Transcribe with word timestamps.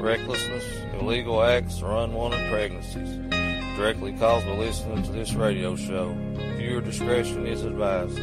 recklessness, 0.00 0.64
illegal 1.00 1.42
acts, 1.42 1.82
or 1.82 1.96
unwanted 2.04 2.48
pregnancies 2.50 3.18
directly 3.76 4.12
caused 4.12 4.46
by 4.46 4.56
listening 4.56 5.02
to 5.02 5.12
this 5.12 5.34
radio 5.34 5.74
show. 5.76 6.14
Viewer 6.56 6.80
discretion 6.80 7.46
is 7.46 7.64
advised. 7.64 8.18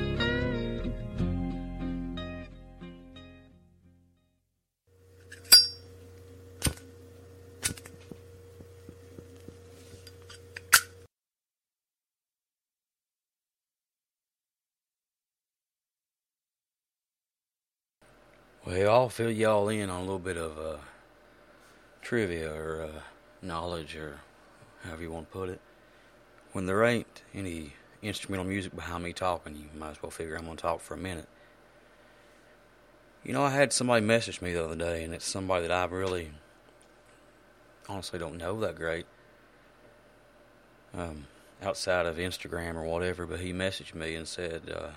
Well, 18.65 18.91
I'll 18.91 19.09
fill 19.09 19.31
y'all 19.31 19.67
in 19.69 19.89
on 19.89 19.97
a 19.97 20.01
little 20.01 20.19
bit 20.19 20.37
of 20.37 20.57
uh, 20.59 20.77
trivia 22.09 22.51
or 22.51 22.81
uh, 22.81 22.99
knowledge 23.43 23.95
or 23.95 24.19
however 24.83 25.03
you 25.03 25.11
want 25.11 25.27
to 25.27 25.31
put 25.31 25.47
it. 25.47 25.61
When 26.53 26.65
there 26.65 26.83
ain't 26.83 27.21
any 27.35 27.73
instrumental 28.01 28.47
music 28.47 28.75
behind 28.75 29.03
me 29.03 29.13
talking, 29.13 29.55
you 29.55 29.79
might 29.79 29.91
as 29.91 30.01
well 30.01 30.09
figure 30.09 30.35
I'm 30.35 30.45
going 30.45 30.57
to 30.57 30.61
talk 30.61 30.81
for 30.81 30.95
a 30.95 30.97
minute. 30.97 31.27
You 33.23 33.31
know, 33.31 33.43
I 33.43 33.51
had 33.51 33.71
somebody 33.71 34.03
message 34.03 34.41
me 34.41 34.53
the 34.53 34.65
other 34.65 34.75
day, 34.75 35.03
and 35.03 35.13
it's 35.13 35.27
somebody 35.27 35.67
that 35.67 35.71
I 35.71 35.85
really 35.85 36.31
honestly 37.87 38.17
don't 38.17 38.37
know 38.37 38.59
that 38.59 38.75
great 38.75 39.05
um, 40.95 41.27
outside 41.61 42.07
of 42.07 42.17
Instagram 42.17 42.73
or 42.73 42.85
whatever, 42.85 43.27
but 43.27 43.39
he 43.39 43.53
messaged 43.53 43.93
me 43.93 44.15
and 44.15 44.27
said, 44.27 44.63
uh, 44.75 44.89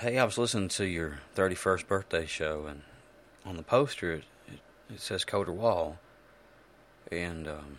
Hey, 0.00 0.16
I 0.16 0.24
was 0.24 0.38
listening 0.38 0.70
to 0.70 0.86
your 0.86 1.18
31st 1.36 1.86
birthday 1.86 2.24
show, 2.24 2.64
and 2.66 2.80
on 3.44 3.58
the 3.58 3.62
poster 3.62 4.10
it, 4.12 4.24
it, 4.92 5.00
says 5.00 5.24
Colter 5.24 5.52
Wall. 5.52 5.98
And 7.10 7.46
um, 7.48 7.78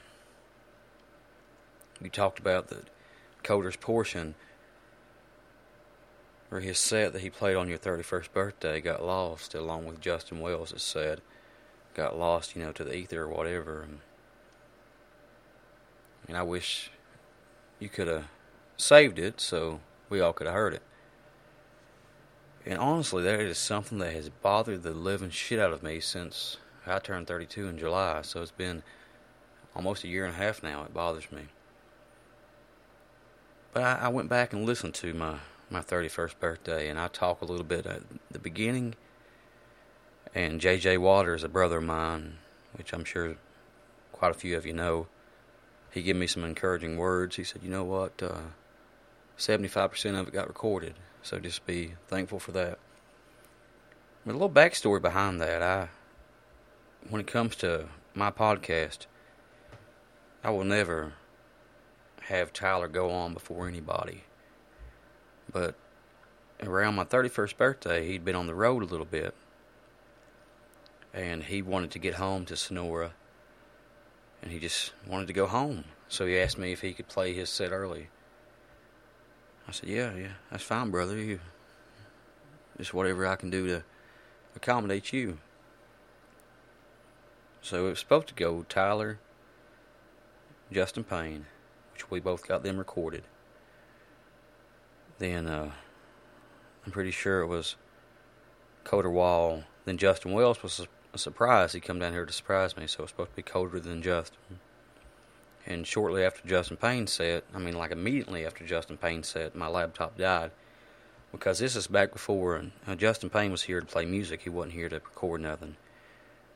you 2.01 2.09
talked 2.09 2.39
about 2.39 2.67
the 2.67 2.83
Colter's 3.43 3.75
portion 3.75 4.35
or 6.51 6.59
his 6.59 6.77
set 6.77 7.13
that 7.13 7.21
he 7.21 7.29
played 7.29 7.55
on 7.55 7.67
your 7.67 7.77
31st 7.77 8.31
birthday 8.31 8.79
got 8.79 9.03
lost, 9.03 9.55
along 9.55 9.85
with 9.85 9.99
Justin 9.99 10.39
Wells' 10.39 10.73
said 10.77 11.21
got 11.93 12.17
lost, 12.17 12.55
you 12.55 12.61
know, 12.61 12.71
to 12.73 12.83
the 12.83 12.95
ether 12.95 13.23
or 13.23 13.29
whatever. 13.29 13.81
And, 13.81 13.99
and 16.27 16.37
I 16.37 16.43
wish 16.43 16.91
you 17.79 17.89
could 17.89 18.07
have 18.07 18.25
saved 18.77 19.17
it 19.17 19.39
so 19.39 19.79
we 20.09 20.19
all 20.19 20.33
could 20.33 20.47
have 20.47 20.55
heard 20.55 20.73
it. 20.73 20.81
And 22.65 22.79
honestly, 22.79 23.23
that 23.23 23.39
is 23.39 23.57
something 23.57 23.99
that 23.99 24.13
has 24.13 24.29
bothered 24.29 24.83
the 24.83 24.91
living 24.91 25.29
shit 25.29 25.59
out 25.59 25.71
of 25.71 25.83
me 25.83 25.99
since 25.99 26.57
I 26.87 26.99
turned 26.99 27.27
32 27.27 27.67
in 27.67 27.77
July. 27.77 28.21
So 28.21 28.41
it's 28.41 28.51
been 28.51 28.83
almost 29.75 30.03
a 30.03 30.07
year 30.07 30.25
and 30.25 30.33
a 30.33 30.37
half 30.37 30.63
now. 30.63 30.83
It 30.83 30.93
bothers 30.93 31.31
me. 31.31 31.43
But 33.73 33.83
I, 33.83 34.05
I 34.05 34.07
went 34.07 34.29
back 34.29 34.53
and 34.53 34.65
listened 34.65 34.93
to 34.95 35.13
my, 35.13 35.37
my 35.69 35.81
31st 35.81 36.39
birthday, 36.39 36.89
and 36.89 36.97
I 36.97 37.07
talk 37.07 37.41
a 37.41 37.45
little 37.45 37.65
bit 37.65 37.85
at 37.85 38.01
the 38.31 38.39
beginning. 38.39 38.95
And 40.33 40.61
J.J. 40.61 40.97
Waters, 40.97 41.43
a 41.43 41.49
brother 41.49 41.77
of 41.77 41.83
mine, 41.83 42.35
which 42.73 42.93
I'm 42.93 43.05
sure 43.05 43.35
quite 44.11 44.31
a 44.31 44.33
few 44.33 44.55
of 44.55 44.65
you 44.65 44.73
know, 44.73 45.07
he 45.91 46.01
gave 46.01 46.15
me 46.15 46.27
some 46.27 46.43
encouraging 46.43 46.97
words. 46.97 47.35
He 47.37 47.43
said, 47.43 47.63
You 47.63 47.69
know 47.69 47.83
what? 47.83 48.21
Uh, 48.21 48.41
75% 49.37 50.19
of 50.19 50.27
it 50.27 50.33
got 50.33 50.47
recorded, 50.47 50.95
so 51.21 51.39
just 51.39 51.65
be 51.65 51.93
thankful 52.07 52.39
for 52.39 52.51
that. 52.53 52.79
But 54.25 54.31
a 54.31 54.33
little 54.33 54.49
backstory 54.49 55.01
behind 55.01 55.41
that, 55.41 55.61
I, 55.61 55.89
when 57.09 57.21
it 57.21 57.27
comes 57.27 57.55
to 57.57 57.87
my 58.13 58.31
podcast, 58.31 59.05
I 60.43 60.49
will 60.49 60.63
never 60.63 61.13
have 62.23 62.51
Tyler 62.51 62.87
go 62.87 63.11
on 63.11 63.33
before 63.33 63.67
anybody. 63.67 64.23
But 65.51 65.75
around 66.63 66.95
my 66.95 67.05
31st 67.05 67.57
birthday, 67.57 68.07
he'd 68.07 68.25
been 68.25 68.35
on 68.35 68.47
the 68.47 68.55
road 68.55 68.81
a 68.81 68.87
little 68.87 69.05
bit. 69.05 69.35
And 71.13 71.43
he 71.43 71.61
wanted 71.61 71.91
to 71.91 71.99
get 71.99 72.15
home 72.15 72.45
to 72.45 72.57
Sonora. 72.57 73.13
And 74.41 74.51
he 74.51 74.59
just 74.59 74.93
wanted 75.07 75.27
to 75.27 75.33
go 75.33 75.47
home. 75.47 75.85
So 76.07 76.25
he 76.25 76.37
asked 76.37 76.57
me 76.57 76.71
if 76.71 76.81
he 76.81 76.93
could 76.93 77.07
play 77.07 77.33
his 77.33 77.49
set 77.49 77.71
early. 77.71 78.09
I 79.67 79.71
said, 79.71 79.89
"Yeah, 79.89 80.13
yeah, 80.13 80.33
that's 80.51 80.63
fine, 80.63 80.91
brother. 80.91 81.17
You 81.17 81.39
just 82.77 82.93
whatever 82.93 83.25
I 83.25 83.35
can 83.35 83.49
do 83.49 83.65
to 83.65 83.83
accommodate 84.55 85.11
you." 85.13 85.39
So 87.65 87.87
it 87.87 87.89
was 87.89 87.99
supposed 87.99 88.27
to 88.27 88.35
go 88.35 88.63
Tyler, 88.69 89.17
Justin 90.71 91.03
Payne, 91.03 91.47
which 91.93 92.11
we 92.11 92.19
both 92.19 92.47
got 92.47 92.61
them 92.61 92.77
recorded. 92.77 93.23
Then 95.17 95.47
uh, 95.47 95.71
I'm 96.85 96.91
pretty 96.91 97.09
sure 97.09 97.41
it 97.41 97.47
was 97.47 97.75
Colter 98.83 99.09
Wall. 99.09 99.63
Then 99.85 99.97
Justin 99.97 100.33
Wells 100.33 100.61
was 100.61 100.85
a 101.11 101.17
surprise. 101.17 101.73
He 101.73 101.79
come 101.79 101.97
down 101.97 102.13
here 102.13 102.27
to 102.27 102.31
surprise 102.31 102.77
me, 102.77 102.85
so 102.85 102.99
it 102.99 103.01
was 103.01 103.09
supposed 103.09 103.31
to 103.31 103.35
be 103.37 103.41
Colter 103.41 103.79
than 103.79 104.03
Justin. 104.03 104.59
And 105.65 105.87
shortly 105.87 106.23
after 106.23 106.47
Justin 106.47 106.77
Payne 106.77 107.07
set, 107.07 107.45
I 107.51 107.57
mean, 107.57 107.75
like 107.75 107.89
immediately 107.89 108.45
after 108.45 108.63
Justin 108.63 108.97
Payne 108.97 109.23
set, 109.23 109.55
my 109.55 109.67
laptop 109.67 110.19
died. 110.19 110.51
Because 111.31 111.57
this 111.57 111.75
is 111.75 111.87
back 111.87 112.13
before 112.13 112.63
uh, 112.85 112.93
Justin 112.93 113.31
Payne 113.31 113.49
was 113.49 113.63
here 113.63 113.79
to 113.79 113.87
play 113.87 114.05
music. 114.05 114.43
He 114.43 114.49
wasn't 114.49 114.73
here 114.73 114.87
to 114.87 114.97
record 114.97 115.41
nothing. 115.41 115.77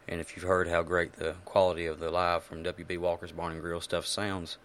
And 0.09 0.19
if 0.19 0.35
you've 0.35 0.45
heard 0.45 0.67
how 0.67 0.81
great 0.81 1.13
the 1.13 1.35
quality 1.45 1.85
of 1.85 1.99
the 1.99 2.09
live 2.09 2.43
from 2.43 2.63
WB 2.63 2.97
Walker's 2.97 3.31
Barn 3.31 3.51
and 3.51 3.61
Grill 3.61 3.79
stuff 3.79 4.07
sounds, 4.07 4.57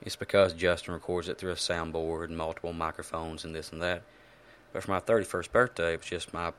it's 0.00 0.16
because 0.16 0.54
Justin 0.54 0.94
records 0.94 1.28
it 1.28 1.36
through 1.36 1.52
a 1.52 1.56
soundboard 1.56 2.24
and 2.24 2.38
multiple 2.38 2.72
microphones 2.72 3.44
and 3.44 3.54
this 3.54 3.70
and 3.70 3.82
that. 3.82 4.02
But 4.72 4.82
for 4.82 4.92
my 4.92 5.00
31st 5.00 5.52
birthday, 5.52 5.92
it 5.92 6.00
was 6.00 6.08
just 6.08 6.32
my 6.32 6.54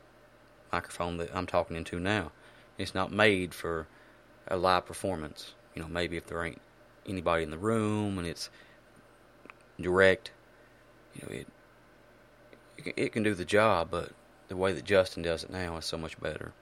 microphone 0.71 1.17
that 1.17 1.35
I'm 1.35 1.47
talking 1.47 1.75
into 1.75 1.99
now. 1.99 2.31
It's 2.77 2.93
not 2.93 3.11
made 3.11 3.55
for 3.55 3.87
a 4.47 4.57
live 4.57 4.85
performance. 4.85 5.55
You 5.73 5.81
know, 5.81 5.87
maybe 5.87 6.17
if 6.17 6.27
there 6.27 6.45
ain't 6.45 6.61
anybody 7.07 7.41
in 7.41 7.49
the 7.49 7.57
room 7.57 8.19
and 8.19 8.27
it's 8.27 8.51
direct, 9.79 10.29
you 11.15 11.25
know, 11.25 11.35
it 11.35 11.47
it 12.77 12.83
can, 12.83 12.93
it 12.95 13.11
can 13.11 13.23
do 13.23 13.33
the 13.33 13.45
job, 13.45 13.89
but 13.89 14.11
the 14.49 14.55
way 14.55 14.71
that 14.71 14.85
Justin 14.85 15.23
does 15.23 15.43
it 15.43 15.49
now 15.49 15.77
is 15.77 15.85
so 15.85 15.97
much 15.97 16.19
better. 16.19 16.53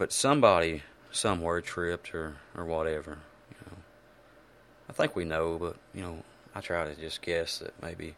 But 0.00 0.14
somebody 0.14 0.82
somewhere 1.10 1.60
tripped 1.60 2.14
or 2.14 2.38
or 2.56 2.64
whatever, 2.64 3.18
you 3.50 3.56
know. 3.66 3.76
I 4.88 4.94
think 4.94 5.14
we 5.14 5.26
know, 5.26 5.58
but 5.58 5.76
you 5.92 6.00
know, 6.00 6.22
I 6.54 6.62
try 6.62 6.86
to 6.86 6.98
just 6.98 7.20
guess 7.20 7.58
that 7.58 7.74
maybe 7.82 8.16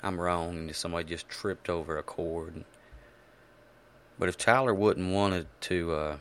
I'm 0.00 0.20
wrong 0.20 0.56
and 0.56 0.76
somebody 0.76 1.08
just 1.08 1.28
tripped 1.28 1.68
over 1.68 1.98
a 1.98 2.04
chord. 2.04 2.62
But 4.16 4.28
if 4.28 4.38
Tyler 4.38 4.72
wouldn't 4.72 5.12
wanted 5.12 5.48
to 5.62 5.92
uh, 5.92 6.16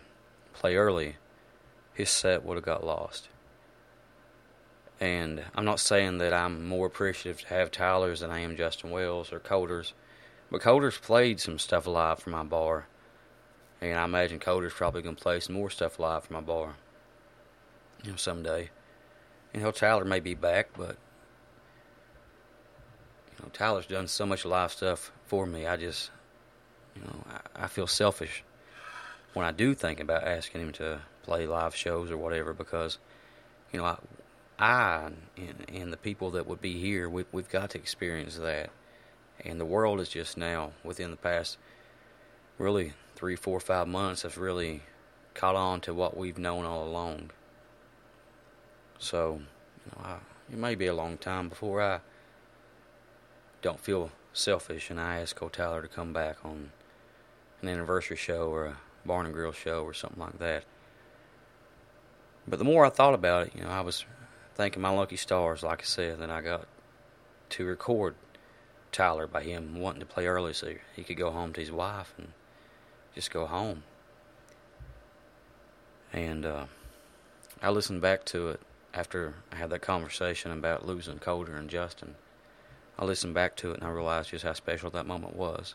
play 0.54 0.76
early, 0.76 1.18
his 1.94 2.10
set 2.10 2.44
would 2.44 2.56
have 2.56 2.66
got 2.66 2.84
lost. 2.84 3.30
And 5.00 5.44
I'm 5.54 5.66
not 5.66 5.80
saying 5.80 6.18
that 6.18 6.34
I'm 6.34 6.68
more 6.68 6.88
appreciative 6.88 7.42
to 7.42 7.50
have 7.50 7.70
Tyler's 7.70 8.22
than 8.22 8.32
I 8.32 8.40
am 8.40 8.58
Justin 8.58 8.90
Wells 8.90 9.32
or 9.32 9.38
Colter's, 9.38 9.94
but 10.50 10.62
Colter's 10.62 10.98
played 10.98 11.40
some 11.40 11.60
stuff 11.60 11.86
live 11.86 12.18
for 12.18 12.32
my 12.32 12.42
bar, 12.42 12.88
and 13.82 13.98
I 13.98 14.06
imagine 14.06 14.40
Colter's 14.40 14.74
probably 14.74 15.02
gonna 15.02 15.16
play 15.16 15.40
some 15.40 15.56
more 15.56 15.70
stuff 15.70 16.00
live 16.00 16.26
for 16.26 16.34
my 16.34 16.42
bar. 16.42 16.76
You 18.04 18.12
know, 18.12 18.18
someday. 18.18 18.70
You 19.54 19.62
know, 19.62 19.72
Tyler 19.72 20.06
may 20.06 20.20
be 20.20 20.36
back, 20.36 20.70
but 20.78 20.98
you 23.32 23.44
know, 23.44 23.50
Tyler's 23.54 23.88
done 23.88 24.08
so 24.08 24.26
much 24.26 24.46
live 24.46 24.72
stuff 24.72 25.12
for 25.26 25.46
me. 25.46 25.66
I 25.66 25.78
just, 25.78 26.12
you 26.96 27.02
know, 27.02 27.24
I, 27.30 27.66
I 27.66 27.68
feel 27.68 27.88
selfish 27.88 28.44
when 29.38 29.46
I 29.46 29.52
do 29.52 29.76
think 29.76 30.00
about 30.00 30.24
asking 30.24 30.62
him 30.62 30.72
to 30.74 31.00
play 31.22 31.46
live 31.46 31.76
shows 31.76 32.10
or 32.10 32.18
whatever 32.18 32.54
because, 32.54 32.98
you 33.72 33.80
know, 33.80 33.86
I, 33.86 33.98
I 34.60 35.12
and, 35.38 35.66
and 35.72 35.94
the 35.94 35.98
people 35.98 36.32
that 36.32 36.48
would 36.48 36.60
be 36.60 36.80
here, 36.80 37.08
we, 37.08 37.26
we've 37.32 37.50
got 37.50 37.70
to 37.72 37.78
experience 37.78 38.38
that. 38.38 38.72
And 39.46 39.60
the 39.60 39.66
world 39.66 40.00
is 40.00 40.10
just 40.10 40.38
now, 40.38 40.72
within 40.84 41.12
the 41.12 41.18
past 41.18 41.60
really 42.58 42.94
three, 43.18 43.36
four, 43.36 43.60
five 43.60 43.88
months 43.88 44.22
have 44.22 44.38
really 44.38 44.84
caught 45.34 45.56
on 45.56 45.82
to 45.82 45.92
what 45.92 46.16
we've 46.16 46.38
known 46.38 46.66
all 46.66 46.88
along. 46.88 47.32
So, 49.00 49.42
you 49.84 49.92
know, 49.92 50.06
I, 50.08 50.18
it 50.52 50.58
may 50.58 50.76
be 50.76 50.86
a 50.86 50.94
long 50.94 51.18
time 51.18 51.50
before 51.50 51.82
I 51.82 52.00
don't 53.64 53.80
feel 53.80 54.12
selfish 54.34 54.92
and 54.92 55.00
I 55.00 55.20
ask 55.20 55.36
Cole 55.36 55.50
Tyler 55.50 55.82
to 55.82 55.88
come 55.88 56.14
back 56.14 56.38
on 56.46 56.70
an 57.64 57.70
anniversary 57.70 58.18
show 58.18 58.52
or 58.52 58.66
a 58.68 58.78
barn 59.04 59.26
and 59.26 59.34
grill 59.34 59.52
show 59.52 59.84
or 59.84 59.96
something 59.96 60.22
like 60.22 60.38
that. 60.38 60.64
But 62.48 62.60
the 62.60 62.66
more 62.66 62.86
I 62.86 62.90
thought 62.90 63.16
about 63.16 63.48
it, 63.48 63.54
you 63.56 63.64
know, 63.64 63.70
I 63.70 63.82
was 63.82 64.06
thanking 64.54 64.84
my 64.84 64.92
lucky 64.92 65.18
stars, 65.18 65.64
like 65.64 65.82
I 65.82 65.86
said, 65.86 66.20
that 66.20 66.30
I 66.30 66.42
got 66.42 66.68
to 67.50 67.66
record 67.66 68.14
Tyler 68.92 69.26
by 69.26 69.42
him 69.42 69.80
wanting 69.80 70.02
to 70.02 70.06
play 70.06 70.28
early 70.28 70.54
so 70.54 70.76
he 70.96 71.04
could 71.04 71.18
go 71.18 71.32
home 71.32 71.52
to 71.54 71.60
his 71.60 71.72
wife 71.72 72.14
and 72.20 72.28
just 73.18 73.32
go 73.32 73.48
home. 73.48 73.82
And 76.14 76.46
uh, 76.46 76.66
I 77.64 77.72
listened 77.72 78.00
back 78.00 78.26
to 78.26 78.50
it 78.50 78.62
after 78.94 79.34
I 79.52 79.56
had 79.56 79.72
that 79.72 79.82
conversation 79.82 80.52
about 80.52 80.86
losing 80.86 81.18
Colter 81.18 81.56
and 81.56 81.68
Justin. 81.68 82.14
I 83.00 83.06
listened 83.06 83.34
back 83.34 83.56
to 83.58 83.72
it 83.72 83.78
and 83.78 83.84
I 83.84 83.90
realized 83.90 84.30
just 84.30 84.44
how 84.44 84.54
special 84.54 84.92
that 84.92 85.08
moment 85.08 85.36
was. 85.36 85.74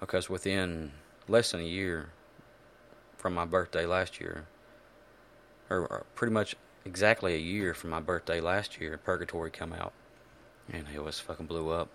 Because 0.00 0.30
within 0.30 0.92
less 1.28 1.52
than 1.52 1.60
a 1.60 1.64
year 1.64 2.08
from 3.18 3.34
my 3.34 3.44
birthday 3.44 3.84
last 3.84 4.18
year, 4.18 4.46
or, 5.68 6.06
pretty 6.14 6.32
much 6.32 6.56
exactly 6.86 7.34
a 7.34 7.38
year 7.38 7.74
from 7.74 7.90
my 7.90 8.00
birthday 8.00 8.40
last 8.40 8.80
year, 8.80 8.98
Purgatory 9.04 9.50
come 9.50 9.74
out, 9.74 9.92
and 10.72 10.86
it 10.94 11.04
was 11.04 11.20
fucking 11.20 11.44
blew 11.44 11.68
up. 11.68 11.88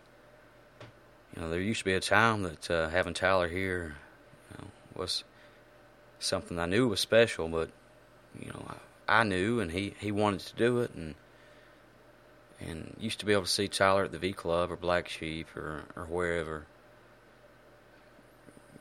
You 1.35 1.41
know, 1.41 1.49
there 1.49 1.61
used 1.61 1.79
to 1.79 1.85
be 1.85 1.93
a 1.93 1.99
time 1.99 2.43
that 2.43 2.69
uh, 2.69 2.89
having 2.89 3.15
Tyler 3.15 3.47
here 3.47 3.95
you 4.51 4.57
know, 4.57 4.67
was 4.95 5.23
something 6.19 6.59
I 6.59 6.65
knew 6.65 6.87
was 6.87 6.99
special, 6.99 7.47
but 7.47 7.69
you 8.39 8.47
know, 8.47 8.65
I, 9.07 9.21
I 9.21 9.23
knew, 9.23 9.59
and 9.59 9.71
he 9.71 9.93
he 9.99 10.11
wanted 10.11 10.41
to 10.41 10.55
do 10.55 10.79
it, 10.79 10.93
and 10.93 11.15
and 12.59 12.95
used 12.99 13.19
to 13.19 13.25
be 13.25 13.33
able 13.33 13.43
to 13.43 13.49
see 13.49 13.67
Tyler 13.67 14.05
at 14.05 14.11
the 14.11 14.19
V 14.19 14.33
Club 14.33 14.71
or 14.71 14.75
Black 14.75 15.07
Sheep 15.09 15.47
or 15.55 15.83
or 15.95 16.05
wherever 16.05 16.65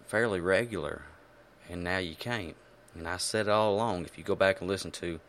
fairly 0.06 0.40
regular, 0.40 1.02
and 1.68 1.84
now 1.84 1.98
you 1.98 2.16
can't. 2.16 2.56
And 2.96 3.06
I 3.06 3.16
said 3.16 3.46
it 3.46 3.50
all 3.50 3.74
along. 3.74 4.04
If 4.04 4.18
you 4.18 4.24
go 4.24 4.34
back 4.34 4.60
and 4.60 4.68
listen 4.68 4.90
to 4.92 5.20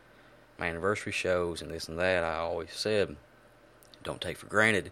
my 0.57 0.65
anniversary 0.65 1.11
shows 1.11 1.61
and 1.61 1.69
this 1.69 1.87
and 1.87 1.99
that, 1.99 2.23
I 2.23 2.37
always 2.37 2.73
said, 2.73 3.15
don't 4.03 4.19
take 4.19 4.37
for 4.37 4.47
granted 4.47 4.91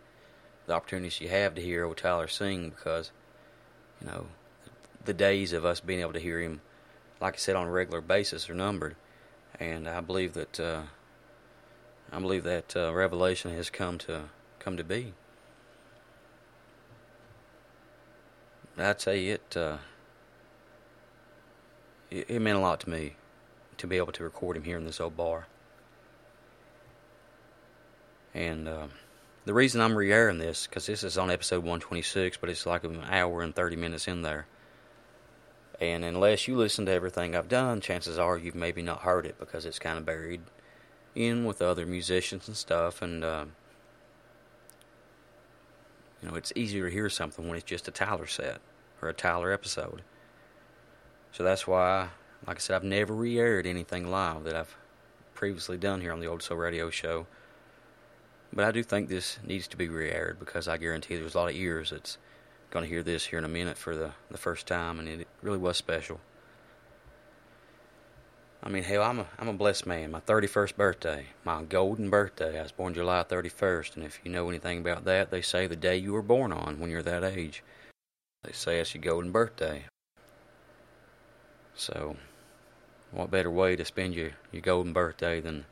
the 0.68 0.74
opportunities 0.76 1.20
you 1.20 1.30
have 1.30 1.56
to 1.56 1.62
hear 1.62 1.86
old 1.86 1.98
Tyler 1.98 2.28
sing 2.28 2.70
because, 2.70 3.12
you 4.00 4.06
know, 4.06 4.28
the 5.10 5.14
days 5.16 5.54
of 5.54 5.66
us 5.66 5.80
being 5.80 6.02
able 6.02 6.14
to 6.14 6.20
hear 6.20 6.40
him, 6.40 6.62
like 7.20 7.34
I 7.34 7.38
said, 7.38 7.56
on 7.56 7.66
a 7.66 7.72
regular 7.72 8.00
basis 8.00 8.48
are 8.48 8.54
numbered. 8.54 8.96
And 9.60 9.90
I 9.90 10.02
believe 10.02 10.34
that 10.34 10.60
uh, 10.60 10.84
I 12.12 12.20
believe 12.20 12.44
that 12.44 12.76
uh, 12.78 12.94
revelation 12.94 13.52
has 13.56 13.72
come 13.72 13.98
to 14.06 14.26
come 14.60 14.78
to 14.78 14.84
be. 14.84 15.14
I'd 18.78 19.02
say 19.02 19.30
it, 19.30 19.58
uh, 19.58 19.78
it, 22.12 22.30
it 22.30 22.40
meant 22.40 22.60
a 22.60 22.62
lot 22.62 22.80
to 22.82 22.90
me 22.92 23.16
to 23.78 23.88
be 23.88 23.98
able 23.98 24.12
to 24.12 24.24
record 24.24 24.58
him 24.58 24.64
here 24.64 24.78
in 24.78 24.86
this 24.86 25.02
old 25.02 25.18
bar. 25.18 25.48
And 28.36 28.68
uh, 28.68 28.88
the 29.46 29.56
reason 29.56 29.82
I'm 29.82 29.96
re-airing 29.96 30.38
this, 30.38 30.68
because 30.68 30.86
this 30.86 31.04
is 31.04 31.18
on 31.18 31.32
episode 31.32 31.64
126, 31.64 32.38
but 32.38 32.52
it's 32.52 32.68
like 32.68 32.84
an 32.84 33.02
hour 33.10 33.42
and 33.42 33.56
30 33.56 33.76
minutes 33.76 34.08
in 34.08 34.22
there. 34.22 34.46
And 35.80 36.04
unless 36.04 36.48
you 36.48 36.58
listen 36.58 36.86
to 36.88 36.92
everything 36.92 37.36
I've 37.36 37.48
done, 37.48 37.80
chances 37.80 38.20
are 38.20 38.38
you've 38.38 38.56
maybe 38.56 38.82
not 38.82 39.02
heard 39.02 39.26
it 39.26 39.40
because 39.40 39.66
it's 39.66 39.80
kind 39.80 39.98
of 39.98 40.06
buried 40.06 40.42
in 41.16 41.46
with 41.46 41.62
other 41.62 41.86
musicians 41.86 42.48
and 42.48 42.58
stuff. 42.58 43.02
And, 43.02 43.24
uh, 43.24 43.46
you 46.22 46.30
know, 46.30 46.36
it's 46.36 46.52
easier 46.56 46.90
to 46.90 46.94
hear 46.94 47.10
something 47.10 47.48
when 47.48 47.58
it's 47.58 47.66
just 47.66 47.88
a 47.88 47.92
Tyler 47.92 48.28
set 48.28 48.60
or 49.02 49.08
a 49.08 49.14
Tyler 49.14 49.54
episode. 49.54 50.02
So 51.32 51.44
that's 51.44 51.66
why, 51.66 52.10
like 52.46 52.58
I 52.58 52.60
said, 52.60 52.76
I've 52.76 52.84
never 52.84 53.14
re 53.14 53.40
aired 53.40 53.66
anything 53.66 54.10
live 54.10 54.44
that 54.44 54.56
I've 54.56 54.76
previously 55.34 55.78
done 55.78 56.02
here 56.02 56.12
on 56.12 56.20
the 56.20 56.28
Old 56.28 56.42
Soul 56.42 56.58
Radio 56.58 56.90
Show. 56.90 57.26
But 58.52 58.66
I 58.66 58.72
do 58.72 58.84
think 58.84 59.08
this 59.08 59.40
needs 59.46 59.68
to 59.70 59.78
be 59.78 59.88
re 59.88 60.12
aired 60.12 60.40
because 60.40 60.68
I 60.68 60.78
guarantee 60.78 61.16
there's 61.16 61.36
a 61.36 61.38
lot 61.38 61.52
of 61.52 61.56
ears 61.56 61.92
that's 61.92 62.18
going 62.72 62.84
to 62.84 62.90
hear 62.90 63.04
this 63.04 63.26
here 63.26 63.40
in 63.40 63.46
a 63.46 63.50
minute 63.50 63.78
for 63.78 63.96
the, 63.96 64.12
the 64.30 64.38
first 64.38 64.68
time, 64.68 65.00
and 65.00 65.08
it 65.08 65.28
really 65.42 65.58
was 65.58 65.78
special. 65.78 66.20
I 68.62 68.70
mean, 68.70 68.84
hell, 68.84 69.04
I'm 69.04 69.20
a, 69.20 69.26
I'm 69.38 69.48
a 69.48 69.54
blessed 69.54 69.86
man. 69.86 70.12
My 70.12 70.20
31st 70.20 70.76
birthday, 70.76 71.28
my 71.46 71.64
golden 71.64 72.10
birthday. 72.10 72.60
I 72.60 72.64
was 72.64 72.74
born 72.74 72.94
July 72.94 73.24
31st, 73.24 73.96
and 73.96 74.06
if 74.06 74.20
you 74.24 74.32
know 74.32 74.50
anything 74.50 74.80
about 74.80 75.06
that, 75.06 75.32
they 75.32 75.42
say 75.42 75.66
the 75.66 75.76
day 75.78 75.96
you 75.96 76.12
were 76.12 76.22
born 76.22 76.52
on 76.52 76.80
when 76.80 76.90
you're 76.90 77.02
that 77.04 77.24
age. 77.24 77.64
They 78.44 78.52
say 78.52 78.80
it's 78.80 78.94
your 78.94 79.02
golden 79.02 79.32
birthday. 79.32 79.86
So, 81.74 82.18
what 83.12 83.32
better 83.32 83.50
way 83.50 83.78
to 83.78 83.86
spend 83.86 84.14
your, 84.14 84.32
your 84.52 84.62
golden 84.62 84.92
birthday 84.92 85.40
than 85.40 85.66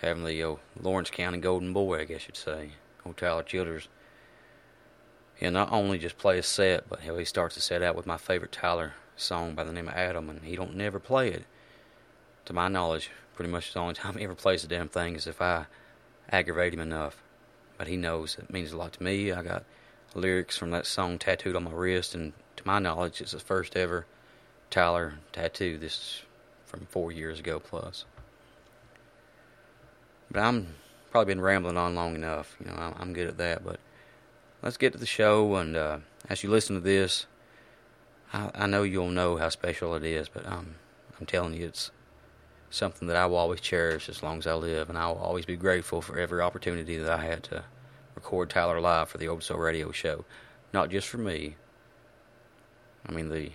having 0.00 0.24
the 0.24 0.42
uh, 0.42 0.56
Lawrence 0.80 1.10
County 1.10 1.38
Golden 1.38 1.72
Boy, 1.72 2.00
I 2.00 2.04
guess 2.04 2.26
you'd 2.28 2.36
say, 2.36 2.70
old 3.04 3.16
Tyler 3.16 3.42
Childers. 3.42 3.88
He'll 5.44 5.52
not 5.52 5.72
only 5.72 5.98
just 5.98 6.16
play 6.16 6.38
a 6.38 6.42
set, 6.42 6.88
but 6.88 7.00
he'll, 7.00 7.18
he 7.18 7.26
starts 7.26 7.54
to 7.54 7.60
set 7.60 7.82
out 7.82 7.94
with 7.94 8.06
my 8.06 8.16
favorite 8.16 8.50
Tyler 8.50 8.94
song 9.14 9.54
by 9.54 9.62
the 9.62 9.74
name 9.74 9.88
of 9.88 9.94
Adam, 9.94 10.30
and 10.30 10.40
he 10.42 10.56
don't 10.56 10.74
never 10.74 10.98
play 10.98 11.28
it. 11.28 11.44
To 12.46 12.54
my 12.54 12.68
knowledge, 12.68 13.10
pretty 13.34 13.52
much 13.52 13.74
the 13.74 13.78
only 13.78 13.92
time 13.94 14.16
he 14.16 14.24
ever 14.24 14.34
plays 14.34 14.62
the 14.62 14.68
damn 14.68 14.88
thing 14.88 15.16
is 15.16 15.26
if 15.26 15.42
I 15.42 15.66
aggravate 16.30 16.72
him 16.72 16.80
enough. 16.80 17.22
But 17.76 17.88
he 17.88 17.98
knows 17.98 18.38
it 18.38 18.50
means 18.50 18.72
a 18.72 18.78
lot 18.78 18.94
to 18.94 19.02
me. 19.02 19.32
I 19.32 19.42
got 19.42 19.64
lyrics 20.14 20.56
from 20.56 20.70
that 20.70 20.86
song 20.86 21.18
tattooed 21.18 21.56
on 21.56 21.64
my 21.64 21.72
wrist, 21.72 22.14
and 22.14 22.32
to 22.56 22.66
my 22.66 22.78
knowledge, 22.78 23.20
it's 23.20 23.32
the 23.32 23.38
first 23.38 23.76
ever 23.76 24.06
Tyler 24.70 25.16
tattoo. 25.32 25.76
This 25.76 25.92
is 25.92 26.22
from 26.64 26.86
four 26.86 27.12
years 27.12 27.38
ago 27.38 27.60
plus. 27.60 28.06
But 30.30 30.40
I'm 30.40 30.68
probably 31.10 31.34
been 31.34 31.42
rambling 31.42 31.76
on 31.76 31.94
long 31.94 32.14
enough. 32.14 32.56
You 32.60 32.70
know, 32.70 32.94
I'm 32.98 33.12
good 33.12 33.28
at 33.28 33.36
that. 33.36 33.62
But 33.62 33.78
let's 34.64 34.78
get 34.78 34.94
to 34.94 34.98
the 34.98 35.06
show, 35.06 35.56
and 35.56 35.76
uh, 35.76 35.98
as 36.28 36.42
you 36.42 36.50
listen 36.50 36.74
to 36.74 36.80
this, 36.80 37.26
I, 38.32 38.50
I 38.54 38.66
know 38.66 38.82
you'll 38.82 39.10
know 39.10 39.36
how 39.36 39.50
special 39.50 39.94
it 39.94 40.02
is. 40.02 40.28
But 40.28 40.46
I'm 40.46 40.76
I'm 41.20 41.26
telling 41.26 41.54
you, 41.54 41.66
it's 41.66 41.90
something 42.70 43.06
that 43.08 43.16
I 43.16 43.26
will 43.26 43.36
always 43.36 43.60
cherish 43.60 44.08
as 44.08 44.22
long 44.22 44.38
as 44.38 44.46
I 44.46 44.54
live, 44.54 44.88
and 44.88 44.98
I 44.98 45.06
will 45.08 45.18
always 45.18 45.44
be 45.44 45.56
grateful 45.56 46.00
for 46.00 46.18
every 46.18 46.40
opportunity 46.40 46.96
that 46.96 47.10
I 47.10 47.24
had 47.24 47.44
to 47.44 47.64
record 48.14 48.50
Tyler 48.50 48.80
live 48.80 49.10
for 49.10 49.18
the 49.18 49.28
Old 49.28 49.42
Soul 49.42 49.58
Radio 49.58 49.92
Show. 49.92 50.24
Not 50.72 50.90
just 50.90 51.06
for 51.06 51.18
me. 51.18 51.56
I 53.06 53.12
mean 53.12 53.28
the 53.28 53.52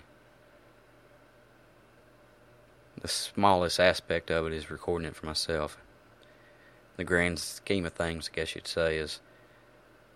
the 3.01 3.07
smallest 3.07 3.79
aspect 3.79 4.29
of 4.29 4.45
it 4.45 4.53
is 4.53 4.69
recording 4.69 5.07
it 5.07 5.15
for 5.15 5.25
myself. 5.25 5.77
The 6.97 7.05
grand 7.05 7.39
scheme 7.39 7.85
of 7.85 7.93
things, 7.93 8.29
I 8.31 8.35
guess 8.35 8.55
you'd 8.55 8.67
say, 8.67 8.97
is 8.97 9.21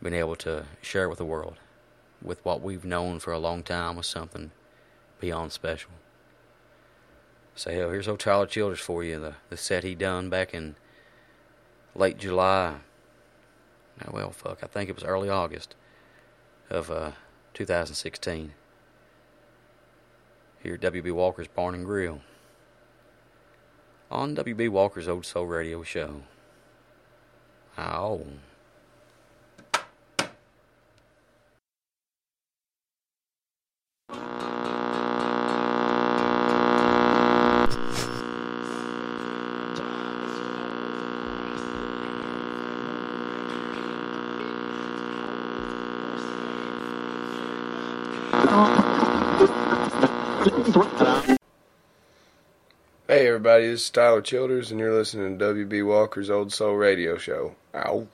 being 0.03 0.13
able 0.13 0.35
to 0.35 0.65
share 0.83 1.05
it 1.05 1.09
with 1.09 1.17
the 1.17 1.25
world, 1.25 1.55
with 2.21 2.45
what 2.45 2.61
we've 2.61 2.85
known 2.85 3.19
for 3.19 3.33
a 3.33 3.39
long 3.39 3.63
time 3.63 3.95
was 3.95 4.05
something 4.05 4.51
beyond 5.19 5.51
special. 5.51 5.89
So 7.55 7.71
hell, 7.71 7.89
here's 7.89 8.07
old 8.07 8.19
Tyler 8.19 8.45
Childers 8.45 8.79
for 8.79 9.03
you, 9.03 9.19
the 9.19 9.35
the 9.49 9.57
set 9.57 9.83
he 9.83 9.95
done 9.95 10.29
back 10.29 10.53
in 10.53 10.75
late 11.95 12.17
July 12.17 12.75
well, 14.11 14.31
fuck, 14.31 14.59
I 14.63 14.67
think 14.67 14.89
it 14.89 14.95
was 14.95 15.03
early 15.03 15.29
August 15.29 15.75
of 16.69 16.89
uh, 16.91 17.11
2016 17.53 18.53
here 20.61 20.73
at 20.75 20.81
WB 20.81 21.11
Walker's 21.11 21.47
Barn 21.47 21.75
and 21.75 21.85
Grill 21.85 22.21
on 24.09 24.35
WB 24.35 24.69
Walker's 24.69 25.07
Old 25.07 25.25
Soul 25.25 25.45
Radio 25.45 25.83
Show. 25.83 26.21
Oh. 27.77 28.27
Hey 53.13 53.27
everybody, 53.27 53.67
this 53.67 53.83
is 53.83 53.89
Tyler 53.91 54.23
Childers, 54.23 54.71
and 54.71 54.79
you're 54.79 54.91
listening 54.91 55.37
to 55.37 55.45
WB 55.45 55.85
Walker's 55.85 56.31
Old 56.31 56.51
Soul 56.51 56.73
Radio 56.73 57.15
Show. 57.15 57.53
Ow. 57.75 58.07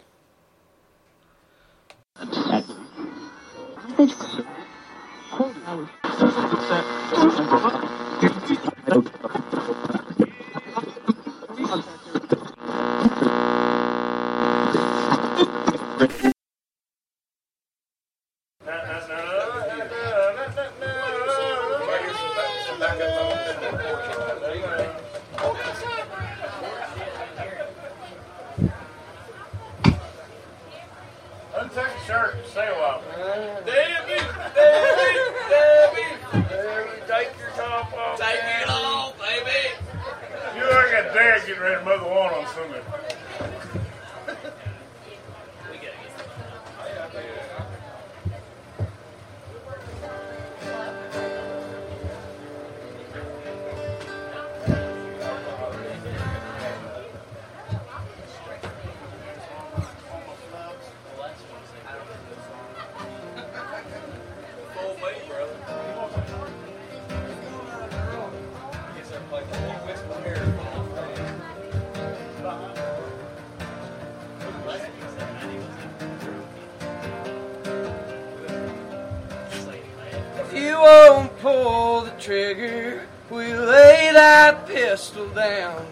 Won't 80.90 81.40
pull 81.40 82.02
the 82.02 82.12
trigger, 82.12 83.06
we 83.30 83.54
lay 83.54 84.10
that 84.12 84.68
pistol 84.68 85.28
down. 85.30 85.86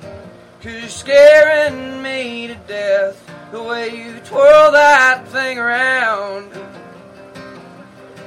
Cause 0.61 0.73
you're 0.73 0.89
scaring 0.89 2.01
me 2.01 2.47
to 2.47 2.55
death 2.67 3.23
the 3.51 3.61
way 3.61 3.95
you 3.95 4.19
twirl 4.21 4.71
that 4.71 5.27
thing 5.27 5.59
around. 5.59 6.51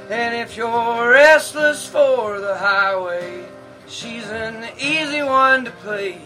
And 0.09 0.33
if 0.35 0.55
you're 0.55 1.09
restless 1.09 1.87
for 1.87 2.39
the 2.39 2.55
highway, 2.55 3.45
she's 3.87 4.29
an 4.29 4.69
easy 4.79 5.23
one 5.23 5.65
to 5.65 5.71
please. 5.71 6.21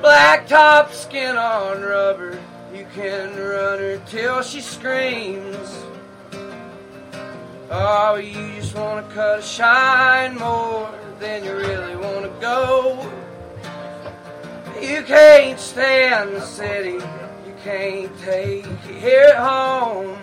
Blacktop 0.00 0.92
skin 0.92 1.36
on 1.36 1.82
rubber, 1.82 2.40
you 2.74 2.86
can 2.94 3.36
run 3.36 3.78
her 3.78 4.00
till 4.06 4.42
she 4.42 4.62
screams. 4.62 5.84
Oh, 7.70 8.14
you 8.16 8.54
just 8.54 8.74
wanna 8.74 9.06
cut 9.12 9.40
a 9.40 9.42
shine 9.42 10.38
more 10.38 10.90
than 11.20 11.44
you 11.44 11.54
really 11.54 11.96
wanna 11.96 12.30
go. 12.40 13.06
You 14.80 15.02
can't 15.02 15.60
stand 15.60 16.34
the 16.34 16.40
city, 16.40 16.92
you 17.46 17.54
can't 17.62 18.18
take 18.20 18.64
it 18.64 18.78
here 18.86 19.34
at 19.34 19.36
home. 19.36 20.16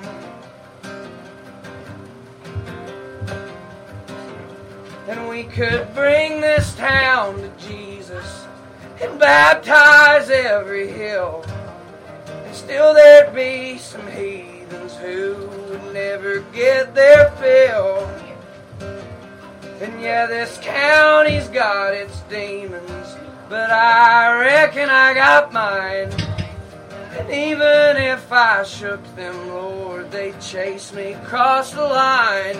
And 5.08 5.30
we 5.30 5.44
could 5.44 5.94
bring 5.94 6.42
this 6.42 6.74
town 6.74 7.36
to 7.36 7.52
Jesus 7.60 8.48
and 9.00 9.20
baptize 9.20 10.32
every 10.32 10.88
hill. 10.88 11.46
And 12.28 12.56
still 12.56 12.96
there'd 12.96 13.36
be 13.36 13.78
some 13.78 14.08
heathens 14.08 14.96
who 14.96 15.65
never 15.96 16.42
get 16.52 16.94
their 16.94 17.32
fill. 17.40 18.06
And 19.80 20.02
yeah, 20.02 20.26
this 20.26 20.60
county's 20.62 21.48
got 21.48 21.94
its 21.94 22.20
demons, 22.24 23.16
but 23.48 23.72
I 23.72 24.38
reckon 24.42 24.90
I 24.90 25.14
got 25.14 25.54
mine. 25.54 26.12
And 27.18 27.30
even 27.30 27.96
if 27.96 28.30
I 28.30 28.64
shook 28.64 29.02
them, 29.16 29.48
Lord, 29.48 30.12
they'd 30.12 30.40
chase 30.42 30.92
me 30.92 31.14
across 31.14 31.72
the 31.72 31.86
line. 31.86 32.58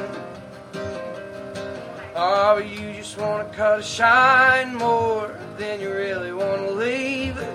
Oh, 2.16 2.60
you 2.60 2.94
just 2.94 3.18
wanna 3.18 3.50
cut 3.52 3.82
a 3.82 3.84
shine 3.84 4.74
more 4.76 5.38
than 5.58 5.82
you 5.82 5.92
really 5.92 6.32
wanna 6.32 6.72
leave. 6.72 7.36
The 7.36 7.55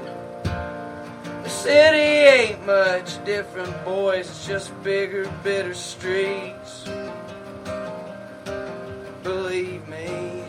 city 1.62 1.98
ain't 1.98 2.64
much 2.64 3.22
different, 3.26 3.84
boys. 3.84 4.30
It's 4.30 4.46
just 4.46 4.82
bigger, 4.82 5.30
bitter 5.44 5.74
streets. 5.74 6.88
Believe 9.22 9.86
me. 9.86 10.44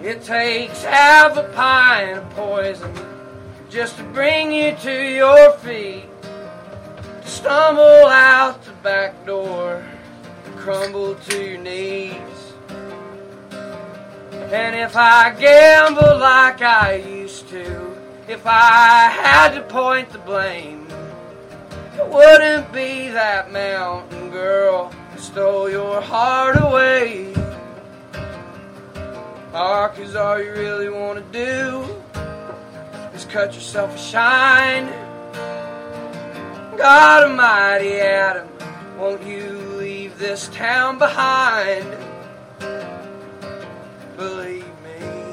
It 0.00 0.22
takes 0.22 0.84
half 0.84 1.36
a 1.36 1.42
pint 1.54 2.18
of 2.18 2.30
poison 2.30 3.17
just 3.70 3.98
to 3.98 4.02
bring 4.04 4.52
you 4.52 4.74
to 4.76 4.92
your 4.92 5.52
feet. 5.58 6.06
To 6.22 7.28
stumble 7.28 8.06
out 8.06 8.62
the 8.64 8.72
back 8.82 9.26
door, 9.26 9.84
crumble 10.56 11.14
to 11.14 11.44
your 11.44 11.58
knees. 11.58 12.14
And 14.50 14.74
if 14.74 14.96
I 14.96 15.34
gambled 15.38 16.20
like 16.20 16.62
I 16.62 16.94
used 16.94 17.48
to, 17.48 17.94
if 18.26 18.46
I 18.46 19.10
had 19.10 19.50
to 19.54 19.62
point 19.62 20.08
the 20.10 20.18
blame, 20.18 20.86
it 21.98 22.08
wouldn't 22.08 22.72
be 22.72 23.08
that 23.10 23.52
mountain 23.52 24.30
girl 24.30 24.88
who 25.12 25.18
stole 25.20 25.68
your 25.68 26.00
heart 26.00 26.56
away. 26.62 27.34
Ah, 29.52 29.88
cause 29.88 30.14
all 30.14 30.42
you 30.42 30.52
really 30.52 30.88
wanna 30.88 31.24
do 31.32 31.82
is 31.82 31.97
cut 33.28 33.54
yourself 33.54 33.94
a 33.94 33.98
shine. 33.98 34.86
God 36.78 37.30
Almighty 37.30 38.00
Adam, 38.00 38.48
won't 38.98 39.22
you 39.24 39.50
leave 39.76 40.18
this 40.18 40.48
town 40.48 40.98
behind? 40.98 41.96
Believe 44.16 44.64
me. 44.64 45.28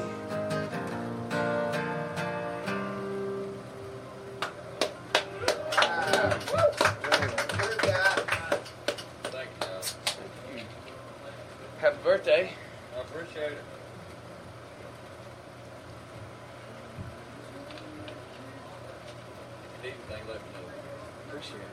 Happy 11.78 11.96
birthday. 12.02 12.50
I 12.96 13.00
appreciate 13.00 13.52
it. 13.52 13.58
If 19.62 19.84
you 19.84 19.90
need 19.90 19.94
anything, 20.08 20.26
let 20.28 20.36
me 20.36 20.48
know. 20.54 21.25
Appreciate 21.36 21.60
it. 21.60 21.66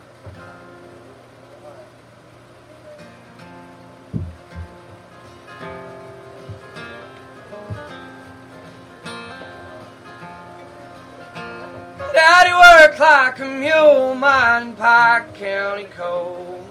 Daddy 12.13 12.53
worked 12.53 12.99
like 12.99 13.39
a 13.39 13.45
mule 13.45 14.15
mining 14.15 14.75
Pike 14.75 15.33
County 15.35 15.85
coal. 15.85 16.67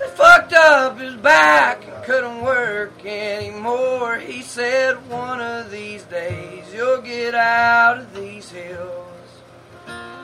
They 0.00 0.08
fucked 0.08 0.52
up 0.52 0.98
his 0.98 1.14
back 1.14 1.86
and 1.86 2.04
couldn't 2.04 2.42
work 2.42 3.06
anymore. 3.06 4.18
He 4.18 4.42
said, 4.42 5.08
One 5.08 5.40
of 5.40 5.70
these 5.70 6.02
days 6.04 6.64
you'll 6.74 7.02
get 7.02 7.36
out 7.36 7.98
of 7.98 8.14
these 8.16 8.50
hills. 8.50 9.09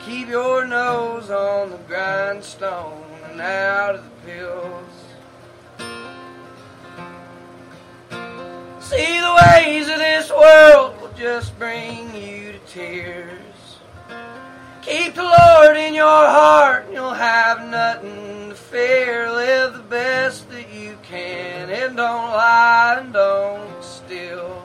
Keep 0.07 0.29
your 0.29 0.65
nose 0.65 1.31
on 1.31 1.71
the 1.71 1.79
grindstone 1.79 3.03
and 3.29 3.41
out 3.41 3.97
of 3.97 4.05
the 4.05 4.11
pills. 4.31 4.85
See 8.79 9.19
the 9.19 9.37
ways 9.43 9.89
of 9.89 9.99
this 9.99 10.31
world 10.31 11.01
will 11.01 11.13
just 11.17 11.59
bring 11.59 12.15
you 12.15 12.53
to 12.53 12.59
tears. 12.69 13.79
Keep 14.83 15.17
the 15.17 15.25
Lord 15.25 15.77
in 15.77 15.93
your 15.93 16.05
heart 16.07 16.85
and 16.85 16.95
you'll 16.95 17.13
have 17.13 17.69
nothing 17.69 18.51
to 18.51 18.55
fear. 18.55 19.29
Live 19.33 19.73
the 19.73 19.81
best 19.81 20.49
that 20.51 20.73
you 20.73 20.97
can 21.03 21.69
and 21.69 21.97
don't 21.97 22.31
lie 22.31 22.99
and 23.01 23.13
don't 23.13 23.83
steal. 23.83 24.65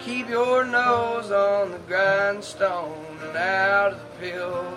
Keep 0.00 0.30
your 0.30 0.64
nose 0.64 1.30
on 1.30 1.72
the 1.72 1.78
grindstone 1.80 3.18
and 3.22 3.36
out 3.36 3.92
of 3.92 3.98
the 4.00 4.09
pills. 4.20 4.76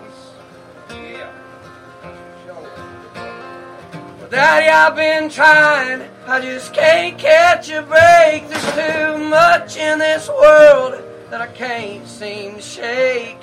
Daddy, 4.32 4.68
I've 4.68 4.96
been 4.96 5.30
trying. 5.30 6.10
I 6.26 6.42
just 6.42 6.74
can't 6.74 7.20
catch 7.20 7.70
a 7.70 7.84
break. 7.84 8.50
There's 8.50 8.72
too 8.74 9.18
much 9.30 9.78
in 9.78 10.00
this 10.00 10.28
world 10.28 11.04
that 11.30 11.42
I 11.42 11.48
can't 11.48 12.08
seem 12.08 12.56
to 12.56 12.62
shake. 12.62 13.38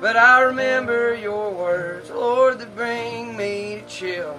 But 0.00 0.16
I 0.16 0.40
remember 0.40 1.14
your 1.14 1.54
words, 1.54 2.10
Lord, 2.10 2.58
that 2.58 2.74
bring 2.74 3.36
me 3.36 3.76
to 3.76 3.88
chills. 3.88 4.36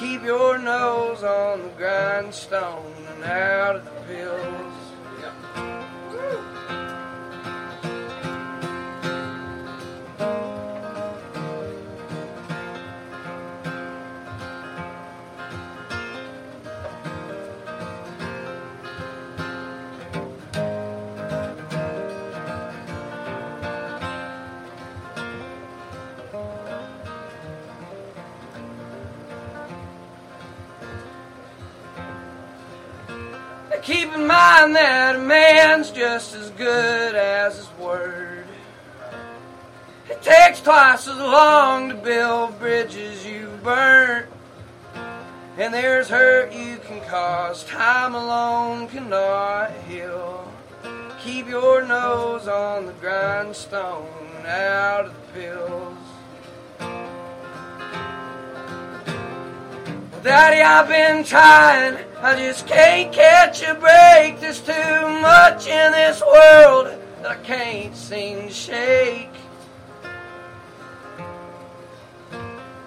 Keep 0.00 0.24
your 0.24 0.58
nose 0.58 1.22
on 1.22 1.62
the 1.62 1.68
grindstone 1.76 2.94
and 3.14 3.24
out 3.24 3.76
of 3.76 3.84
the 3.84 3.90
pills. 4.12 4.83
Keep 33.84 34.14
in 34.14 34.26
mind 34.26 34.74
that 34.76 35.16
a 35.16 35.18
man's 35.18 35.90
just 35.90 36.34
as 36.34 36.48
good 36.52 37.14
as 37.14 37.58
his 37.58 37.68
word. 37.78 38.46
It 40.08 40.22
takes 40.22 40.62
twice 40.62 41.06
as 41.06 41.18
long 41.18 41.90
to 41.90 41.94
build 41.94 42.58
bridges 42.58 43.26
you've 43.26 43.62
burnt. 43.62 44.30
And 45.58 45.74
there's 45.74 46.08
hurt 46.08 46.54
you 46.54 46.78
can 46.78 47.02
cause, 47.10 47.62
time 47.64 48.14
alone 48.14 48.88
cannot 48.88 49.70
heal. 49.86 50.50
Keep 51.20 51.48
your 51.48 51.84
nose 51.86 52.48
on 52.48 52.86
the 52.86 52.92
grindstone, 52.94 54.08
out 54.46 55.04
of 55.06 55.14
the 55.14 55.40
pills. 55.40 55.98
Daddy, 60.22 60.62
I've 60.62 60.88
been 60.88 61.22
trying. 61.22 62.13
I 62.24 62.36
just 62.36 62.66
can't 62.66 63.12
catch 63.12 63.62
a 63.62 63.74
break. 63.74 64.40
There's 64.40 64.62
too 64.62 64.72
much 65.20 65.66
in 65.66 65.92
this 65.92 66.22
world 66.22 66.86
that 67.20 67.26
I 67.26 67.36
can't 67.42 67.94
seem 67.94 68.48
to 68.48 68.50
shake. 68.50 69.28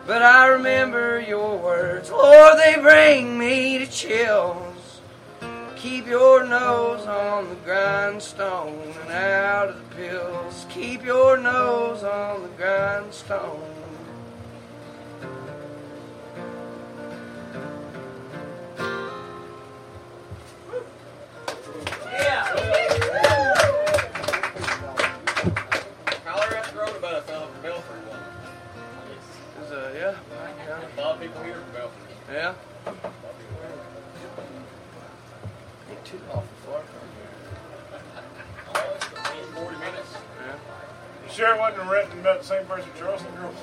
But 0.08 0.24
I 0.24 0.48
remember 0.48 1.20
your 1.22 1.56
words, 1.56 2.10
Lord, 2.10 2.58
they 2.58 2.82
bring 2.82 3.38
me 3.38 3.78
to 3.78 3.86
chills. 3.86 5.02
Keep 5.76 6.08
your 6.08 6.44
nose 6.44 7.06
on 7.06 7.50
the 7.50 7.56
grindstone 7.58 8.92
and 9.02 9.12
out 9.12 9.70
of 9.70 9.76
the 9.78 9.96
pills. 9.96 10.66
Keep 10.72 11.06
your 11.06 11.38
nose 11.38 12.04
on 12.04 12.42
the 12.42 12.50
grindstone. 12.58 13.87
Is, 30.10 30.16
uh, 30.16 30.20
yeah, 30.58 30.80
A 30.98 31.02
lot 31.02 31.16
of 31.16 31.22
people 31.22 31.44
here 31.44 31.56
from 31.56 31.72
Belford. 31.74 32.04
yeah. 32.32 32.54
Ain't 35.90 36.06
too 36.06 36.20
awful 36.30 36.44
far 36.66 36.82
from 36.82 37.08
Oh, 38.76 38.80
40 39.56 39.78
minutes. 39.78 40.14
here. 40.14 40.56
You 41.26 41.34
sure 41.34 41.56
it 41.56 41.60
wasn't 41.60 41.90
written 41.90 42.20
about 42.20 42.40
the 42.40 42.46
same 42.46 42.66
person 42.66 42.90
Charleston 42.98 43.34
girl? 43.36 43.54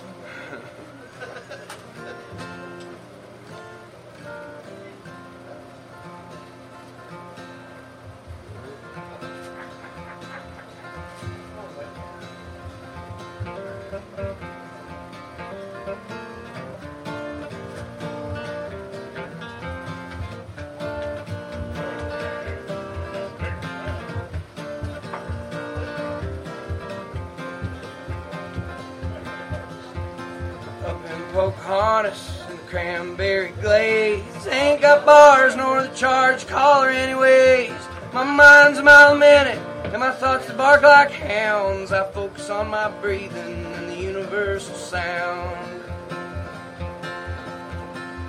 Charge 35.95 36.47
collar 36.49 36.89
anyways. 36.89 37.73
My 38.13 38.25
mind's 38.25 38.79
a 38.79 38.83
mile 38.83 39.15
a 39.15 39.19
minute 39.19 39.59
and 39.85 40.01
my 40.01 40.11
thoughts 40.11 40.47
they 40.47 40.55
bark 40.55 40.83
like 40.83 41.13
hounds. 41.13 41.93
I 41.93 42.11
focus 42.11 42.51
on 42.51 42.69
my 42.69 42.91
breathing 43.01 43.65
and 43.75 43.89
the 43.89 43.97
universal 43.97 44.75
sound. 44.75 45.83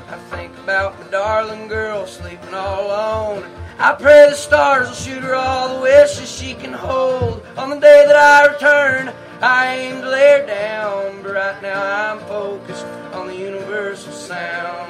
I 0.07 0.17
think 0.29 0.55
about 0.59 0.99
my 0.99 1.07
darling 1.09 1.67
girl 1.67 2.05
sleeping 2.05 2.53
all 2.53 2.85
alone. 2.85 3.51
I 3.79 3.93
pray 3.93 4.29
the 4.29 4.35
stars 4.35 4.87
will 4.87 4.95
shoot 4.95 5.23
her 5.23 5.35
all 5.35 5.75
the 5.75 5.81
wishes 5.81 6.31
she 6.31 6.53
can 6.53 6.71
hold. 6.71 7.43
On 7.57 7.71
the 7.71 7.79
day 7.79 8.05
that 8.07 8.15
I 8.15 8.53
return, 8.53 9.13
I 9.41 9.75
aim 9.75 10.01
to 10.01 10.09
lay 10.09 10.39
her 10.39 10.45
down, 10.45 11.23
but 11.23 11.33
right 11.33 11.61
now 11.61 12.13
I'm 12.13 12.19
focused 12.27 12.85
on 13.11 13.27
the 13.27 13.35
universal 13.35 14.13
sound. 14.13 14.84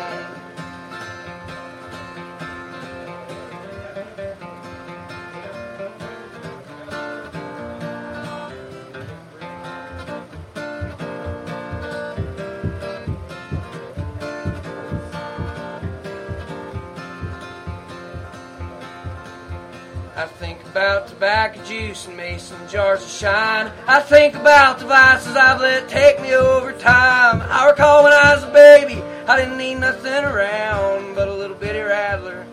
About 20.76 21.08
tobacco 21.08 21.64
juice 21.64 22.06
and 22.06 22.18
mason 22.18 22.58
jars 22.68 23.02
of 23.02 23.10
shine. 23.10 23.72
I 23.88 24.02
think 24.02 24.36
about 24.36 24.78
the 24.78 24.86
vices 24.86 25.34
I've 25.34 25.62
let 25.62 25.88
take 25.88 26.22
me 26.22 26.36
over 26.36 26.74
time. 26.74 27.42
I 27.44 27.70
recall 27.70 28.04
when 28.04 28.12
I 28.12 28.36
was 28.36 28.44
a 28.44 28.52
baby, 28.52 29.02
I 29.26 29.38
didn't 29.38 29.58
need 29.58 29.76
nothing 29.76 30.26
around 30.26 31.16
but 31.16 31.30
a 31.30 31.34
little 31.34 31.56
bitty 31.56 31.80
rattler 31.80 32.46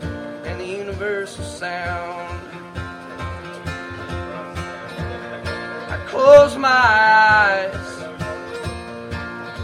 and 0.44 0.60
the 0.60 0.64
universal 0.64 1.42
sound. 1.42 2.38
I 5.90 6.04
close 6.06 6.56
my 6.56 6.68
eyes, 6.68 7.74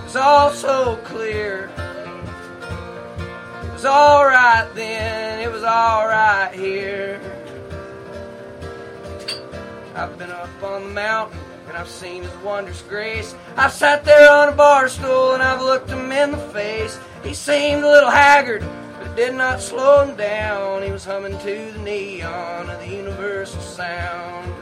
it's 0.04 0.16
all 0.16 0.50
so 0.50 0.96
clear. 1.04 1.70
It 3.62 3.72
was 3.72 3.84
alright 3.84 4.74
then, 4.74 5.38
it 5.38 5.52
was 5.52 5.62
alright 5.62 6.52
here. 6.52 7.38
I've 9.98 10.16
been 10.16 10.30
up 10.30 10.62
on 10.62 10.84
the 10.84 10.90
mountain 10.90 11.40
and 11.66 11.76
I've 11.76 11.88
seen 11.88 12.22
his 12.22 12.32
wondrous 12.37 12.82
grace. 12.82 13.34
I've 13.56 13.72
sat 13.72 14.04
there 14.04 14.30
on 14.30 14.48
a 14.48 14.52
bar 14.52 14.88
stool 14.88 15.34
and 15.34 15.42
I've 15.42 15.61
looked 15.61 15.90
him 15.90 16.12
in 16.12 16.30
the 16.30 16.38
face. 16.38 17.00
He 17.24 17.34
seemed 17.34 17.82
a 17.82 17.88
little 17.88 18.08
haggard, 18.08 18.64
but 18.96 19.08
it 19.08 19.16
did 19.16 19.34
not 19.34 19.61
slow 19.61 20.04
him 20.04 20.16
down. 20.16 20.84
He 20.84 20.92
was 20.92 21.04
humming 21.04 21.37
to 21.40 21.72
the 21.72 21.78
neon 21.80 22.70
of 22.70 22.78
the 22.78 22.87
universal 22.87 23.61
sound. 23.61 24.54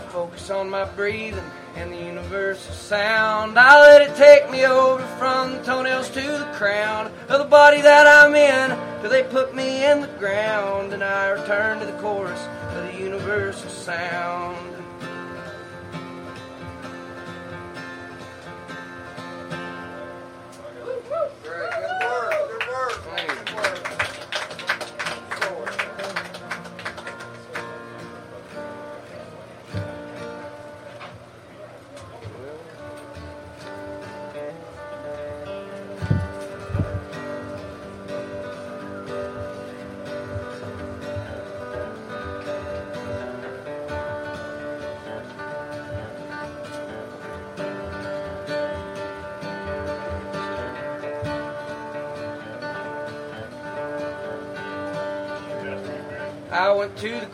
I 0.00 0.02
focus 0.04 0.48
on 0.48 0.70
my 0.70 0.86
breathing 0.86 1.44
and 1.76 1.92
the 1.92 1.96
universal 1.98 2.72
sound. 2.72 3.58
I 3.58 3.78
let 3.82 4.00
it 4.00 4.16
take 4.16 4.50
me 4.50 4.64
over 4.64 5.04
from 5.18 5.52
the 5.52 5.62
toenails 5.62 6.08
to 6.10 6.22
the 6.22 6.50
crown 6.54 7.12
of 7.28 7.38
the 7.38 7.44
body 7.44 7.82
that 7.82 8.06
I'm 8.06 8.34
in. 8.34 9.02
till 9.02 9.10
they 9.10 9.24
put 9.24 9.54
me 9.54 9.84
in 9.84 10.00
the 10.00 10.06
ground, 10.18 10.94
and 10.94 11.04
I 11.04 11.28
return 11.28 11.80
to 11.80 11.86
the 11.86 11.98
chorus 12.00 12.40
of 12.74 12.90
the 12.90 12.98
universal 12.98 13.68
sound. 13.68 14.69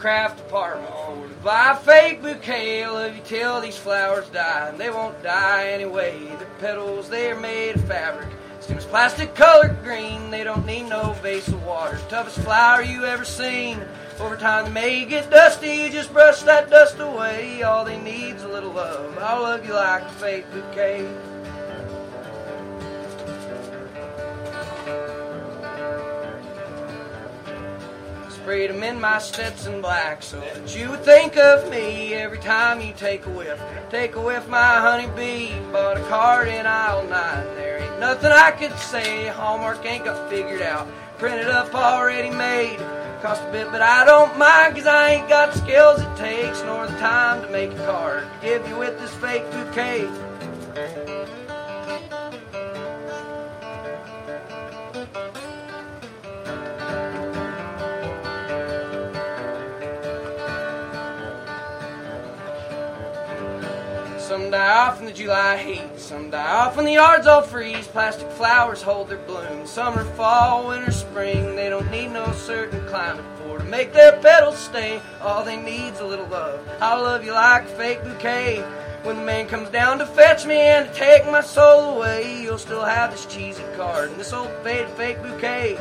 Craft 0.07 0.37
department 0.37 1.43
buy 1.43 1.73
a 1.73 1.77
fake 1.77 2.23
bouquet. 2.23 2.87
Love 2.87 3.17
you 3.17 3.23
till 3.25 3.61
these 3.61 3.77
flowers 3.77 4.29
die, 4.29 4.69
and 4.69 4.79
they 4.79 4.89
won't 4.89 5.21
die 5.21 5.71
anyway. 5.71 6.17
The 6.39 6.45
petals, 6.61 7.09
they're 7.09 7.35
made 7.35 7.75
of 7.75 7.89
fabric. 7.89 8.29
Stems 8.61 8.85
plastic 8.85 9.35
colored 9.35 9.83
green, 9.83 10.31
they 10.31 10.45
don't 10.45 10.65
need 10.65 10.85
no 10.85 11.11
vase 11.25 11.49
of 11.49 11.61
water. 11.65 11.99
Toughest 12.09 12.39
flower 12.39 12.83
you 12.83 13.05
ever 13.05 13.25
seen. 13.25 13.81
Over 14.21 14.37
time 14.37 14.67
they 14.67 14.71
may 14.71 15.05
get 15.07 15.29
dusty, 15.29 15.75
you 15.75 15.91
just 15.91 16.13
brush 16.13 16.41
that 16.43 16.71
dust 16.71 17.01
away. 17.01 17.65
All 17.65 17.85
they 17.85 17.99
need's 17.99 18.45
a 18.45 18.49
little 18.49 18.71
love. 18.71 19.19
I'll 19.19 19.43
love 19.43 19.67
you 19.67 19.75
like 19.75 20.03
a 20.03 20.11
fake 20.11 20.49
bouquet. 20.53 21.05
Them 28.47 28.85
in 28.85 29.01
my 29.01 29.19
Stetson 29.19 29.83
black 29.83 30.23
so 30.23 30.39
that 30.39 30.77
you 30.77 30.97
think 30.99 31.37
of 31.37 31.69
me 31.69 32.15
every 32.15 32.39
time 32.39 32.81
you 32.81 32.93
take 32.93 33.27
a 33.27 33.31
whiff. 33.31 33.61
Take 33.91 34.15
a 34.15 34.21
whiff, 34.21 34.49
my 34.49 34.79
honeybee. 34.79 35.51
Bought 35.73 35.97
a 35.97 36.05
card 36.05 36.47
in 36.47 36.65
aisle 36.65 37.03
nine. 37.09 37.45
There 37.57 37.79
ain't 37.79 37.99
nothing 37.99 38.31
I 38.31 38.53
could 38.53 38.79
say. 38.79 39.27
Hallmark 39.27 39.85
ain't 39.85 40.05
got 40.05 40.31
figured 40.31 40.63
out. 40.63 40.87
Printed 41.19 41.49
up, 41.49 41.75
already 41.75 42.31
made. 42.31 42.79
Cost 43.21 43.43
a 43.43 43.51
bit, 43.51 43.67
but 43.73 43.83
I 43.83 44.05
don't 44.05 44.39
mind, 44.39 44.77
cause 44.77 44.87
I 44.87 45.11
ain't 45.11 45.29
got 45.29 45.53
the 45.53 45.59
skills 45.59 46.01
it 46.01 46.17
takes, 46.17 46.63
nor 46.63 46.87
the 46.87 46.97
time 46.99 47.43
to 47.43 47.51
make 47.51 47.73
a 47.73 47.85
card. 47.85 48.23
To 48.23 48.47
give 48.47 48.69
you 48.69 48.77
with 48.79 48.97
this 49.01 49.13
fake 49.17 49.51
bouquet. 49.51 51.16
Die 64.67 64.89
off 64.89 64.99
in 64.99 65.07
the 65.07 65.13
July 65.13 65.57
heat, 65.59 65.97
some 65.97 66.29
die 66.29 66.45
off 66.45 66.77
when 66.77 66.87
the 66.87 66.95
yards 66.95 67.29
all 67.29 67.41
freeze. 67.41 67.87
Plastic 67.87 68.29
flowers 68.33 68.83
hold 68.83 69.09
their 69.09 69.19
bloom. 69.19 69.65
Summer, 69.65 70.03
fall, 70.17 70.67
winter, 70.67 70.91
spring. 70.91 71.55
They 71.55 71.69
don't 71.69 71.89
need 71.89 72.09
no 72.09 72.33
certain 72.33 72.85
climate 72.89 73.25
for 73.39 73.59
to 73.59 73.65
make 73.65 73.93
their 73.93 74.21
petals 74.21 74.59
stay. 74.59 75.01
All 75.23 75.45
they 75.45 75.57
need's 75.57 76.01
a 76.01 76.05
little 76.05 76.27
love. 76.27 76.59
I'll 76.81 77.03
love 77.03 77.25
you 77.25 77.33
like 77.33 77.63
a 77.63 77.77
fake 77.77 78.03
bouquet. 78.03 78.59
When 79.05 79.19
the 79.19 79.23
man 79.23 79.47
comes 79.47 79.71
down 79.71 79.99
to 79.99 80.07
fetch 80.07 80.47
me 80.47 80.57
and 80.57 80.89
to 80.89 80.95
take 80.95 81.25
my 81.27 81.43
soul 81.43 81.97
away, 81.97 82.43
you'll 82.43 82.59
still 82.59 82.85
have 82.85 83.13
this 83.13 83.27
cheesy 83.27 83.63
card 83.77 84.11
and 84.11 84.19
this 84.19 84.33
old 84.33 84.51
faded 84.65 84.89
fake 84.97 85.23
bouquet. 85.23 85.79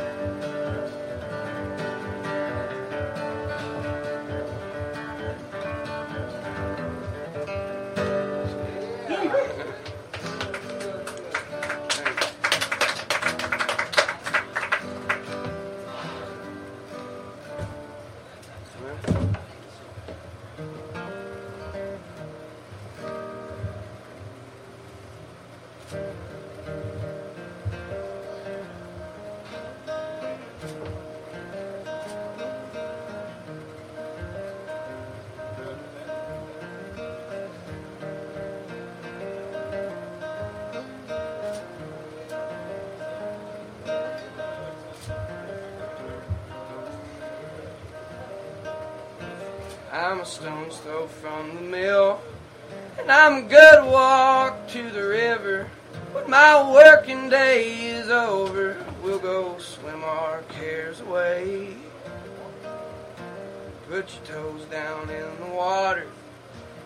Put 63.88 64.12
your 64.28 64.42
toes 64.42 64.64
down 64.64 65.08
in 65.10 65.40
the 65.40 65.54
water, 65.54 66.08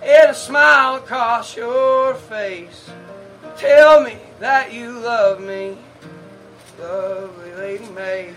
and 0.02 0.30
a 0.30 0.34
smile 0.34 0.96
across 0.96 1.56
your 1.56 2.14
face. 2.14 2.90
Tell 3.56 4.02
me 4.02 4.18
that 4.38 4.72
you 4.74 4.90
love 4.92 5.40
me, 5.40 5.78
lovely 6.78 7.54
lady 7.54 7.88
maid. 7.88 8.34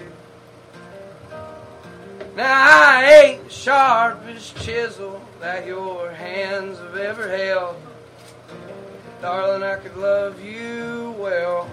Now 2.37 2.89
I 2.97 3.03
ain't 3.03 3.43
the 3.43 3.49
sharpest 3.49 4.55
chisel 4.63 5.21
that 5.41 5.67
your 5.67 6.11
hands 6.11 6.79
have 6.79 6.95
ever 6.95 7.27
held. 7.27 7.75
Darling, 9.21 9.63
I 9.63 9.75
could 9.75 9.97
love 9.97 10.41
you 10.41 11.15
well 11.17 11.69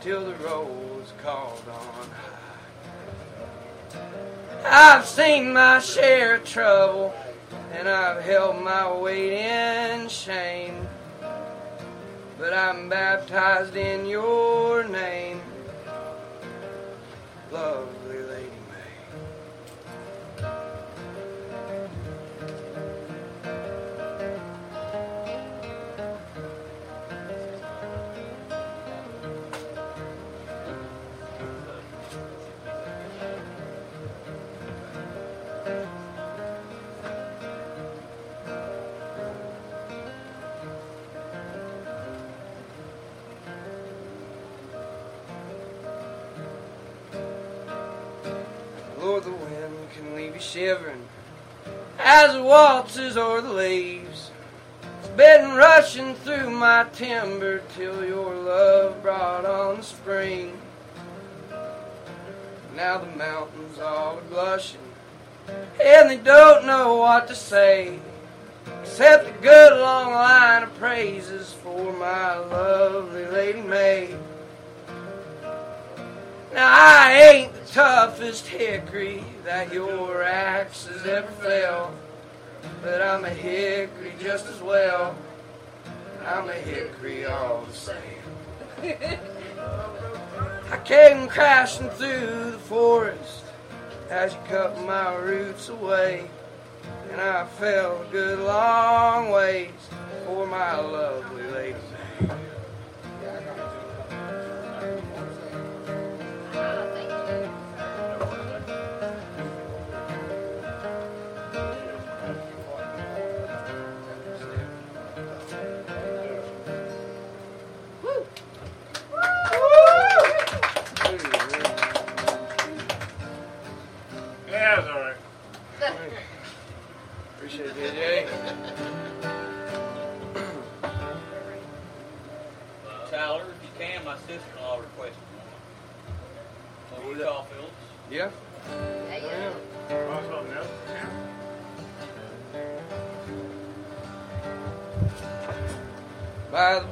till 0.00 0.24
the 0.24 0.34
roll's 0.44 1.12
called 1.22 1.62
on. 1.68 1.91
I've 4.64 5.06
seen 5.06 5.52
my 5.52 5.80
share 5.80 6.36
of 6.36 6.44
trouble, 6.44 7.14
and 7.72 7.88
I've 7.88 8.22
held 8.22 8.62
my 8.62 8.92
weight 8.92 9.32
in 9.32 10.08
shame. 10.08 10.86
But 12.38 12.52
I'm 12.52 12.88
baptized 12.88 13.76
in 13.76 14.06
your 14.06 14.84
name, 14.84 15.40
lovely 17.50 18.01
Lord, 49.02 49.24
the 49.24 49.32
wind 49.32 49.88
can 49.96 50.14
leave 50.14 50.36
you 50.36 50.40
shivering 50.40 51.08
as 51.98 52.36
it 52.36 52.42
waltzes 52.42 53.16
o'er 53.16 53.40
the 53.40 53.52
leaves. 53.52 54.30
It's 55.00 55.08
been 55.08 55.56
rushing 55.56 56.14
through 56.14 56.50
my 56.50 56.86
timber 56.92 57.62
till 57.74 58.04
your 58.04 58.32
love 58.32 59.02
brought 59.02 59.44
on 59.44 59.78
the 59.78 59.82
spring. 59.82 60.56
Now 62.76 62.98
the 62.98 63.16
mountains 63.16 63.80
all 63.80 64.18
are 64.18 64.22
blushing, 64.30 64.80
and 65.82 66.08
they 66.08 66.18
don't 66.18 66.64
know 66.64 66.94
what 66.94 67.26
to 67.26 67.34
say, 67.34 67.98
except 68.82 69.28
a 69.28 69.42
good 69.42 69.80
long 69.80 70.12
line 70.12 70.62
of 70.62 70.74
praises 70.76 71.52
for 71.52 71.92
my 71.92 72.36
lovely 72.36 73.26
Lady 73.26 73.62
May. 73.62 74.14
Now 76.54 76.68
I 76.70 77.12
ain't 77.12 77.54
the 77.54 77.72
toughest 77.72 78.46
hickory 78.46 79.24
that 79.44 79.72
your 79.72 80.22
axe 80.22 80.86
has 80.86 81.06
ever 81.06 81.30
fell, 81.32 81.94
but 82.82 83.00
I'm 83.00 83.24
a 83.24 83.30
hickory 83.30 84.12
just 84.20 84.46
as 84.48 84.60
well. 84.60 85.16
I'm 86.26 86.50
a 86.50 86.52
hickory 86.52 87.24
all 87.24 87.62
the 87.62 87.72
same. 87.72 89.18
I 90.70 90.76
came 90.84 91.26
crashing 91.26 91.88
through 91.90 92.50
the 92.50 92.58
forest 92.58 93.44
as 94.10 94.34
you 94.34 94.38
cut 94.46 94.78
my 94.84 95.14
roots 95.14 95.70
away, 95.70 96.28
and 97.10 97.18
I 97.18 97.46
fell 97.46 98.02
a 98.02 98.12
good 98.12 98.40
long 98.40 99.30
ways 99.30 99.70
for 100.26 100.46
my 100.46 100.78
lovely 100.78 101.44
lady. 101.44 101.78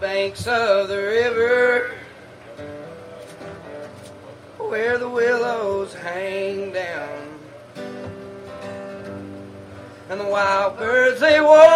Banks 0.01 0.47
of 0.47 0.89
the 0.89 0.97
river 0.97 1.95
where 4.57 4.97
the 4.97 5.09
willows 5.09 5.93
hang 5.93 6.73
down. 6.73 7.39
And 10.09 10.19
the 10.19 10.25
wild 10.25 10.79
birds 10.79 11.21
they 11.21 11.39
warble 11.41 11.70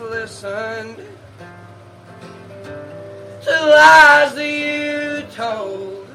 listened 0.00 0.96
to 3.42 3.50
lies 3.50 4.34
that 4.34 4.46
you 4.46 5.22
told. 5.34 6.06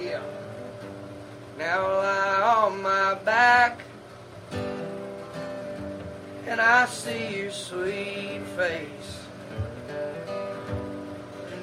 Yeah. 0.00 0.20
Now 1.58 1.86
lie 1.86 2.66
on 2.66 2.82
my 2.82 3.14
back 3.14 3.82
and 6.46 6.60
I 6.60 6.86
see 6.86 7.42
your 7.42 7.50
sweet 7.50 8.42
face. 8.56 9.20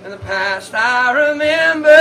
In 0.03 0.12
the 0.12 0.17
past 0.17 0.73
I 0.73 1.12
remember 1.32 1.98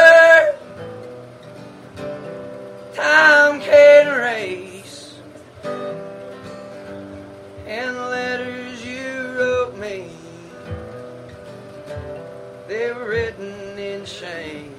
shame. 14.18 14.74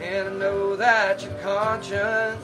And 0.00 0.28
I 0.28 0.32
know 0.32 0.76
that 0.76 1.22
your 1.22 1.32
conscience 1.40 2.41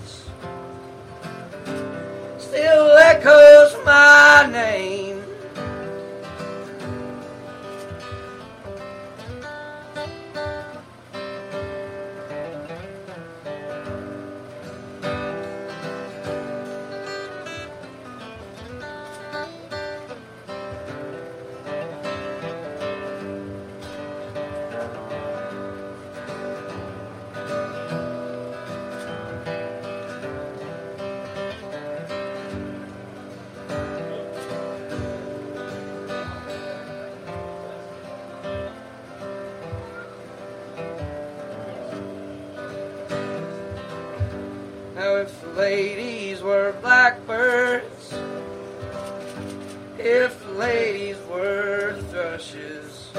thrushes, 52.38 53.10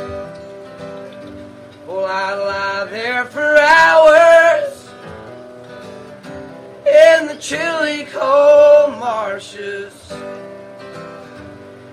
well, 1.86 2.06
I'd 2.06 2.36
lie 2.36 2.88
there 2.90 3.26
for 3.26 3.58
hours 3.58 4.90
in 6.86 7.28
the 7.28 7.36
chilly 7.40 8.06
cold 8.06 8.98
marshes. 8.98 9.94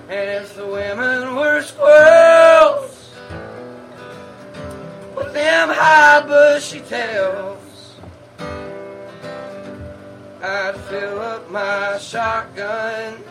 And 0.08 0.44
if 0.44 0.54
the 0.54 0.66
women 0.66 1.34
were 1.34 1.62
squirrels 1.62 3.10
with 5.16 5.32
them 5.32 5.70
high 5.70 6.24
bushy 6.26 6.80
tails, 6.80 7.96
I'd 10.42 10.76
fill 10.88 11.18
up 11.18 11.50
my 11.50 11.98
shotgun 11.98 13.24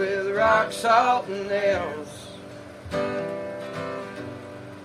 with 0.00 0.34
rock 0.34 0.72
salt 0.72 1.28
and 1.28 1.46
nails. 1.46 2.28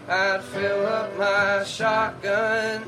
I'd 0.09 0.43
fill 0.43 0.85
up 0.87 1.17
my 1.17 1.63
shotgun. 1.63 2.83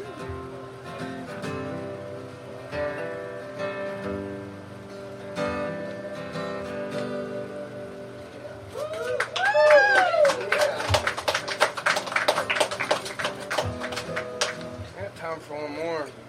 Got 14.98 15.16
time 15.16 15.40
for 15.40 15.62
one 15.62 15.72
more. 15.78 16.27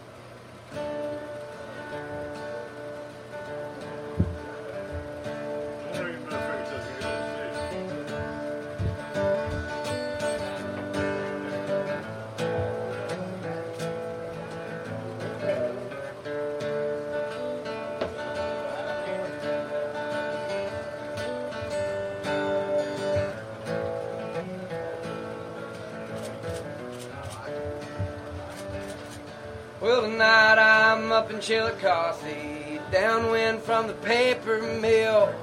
Up 31.18 31.32
in 31.32 31.40
Chillicothe, 31.40 32.80
downwind 32.92 33.60
from 33.60 33.88
the 33.88 33.92
paper 33.94 34.62
mill. 34.80 35.34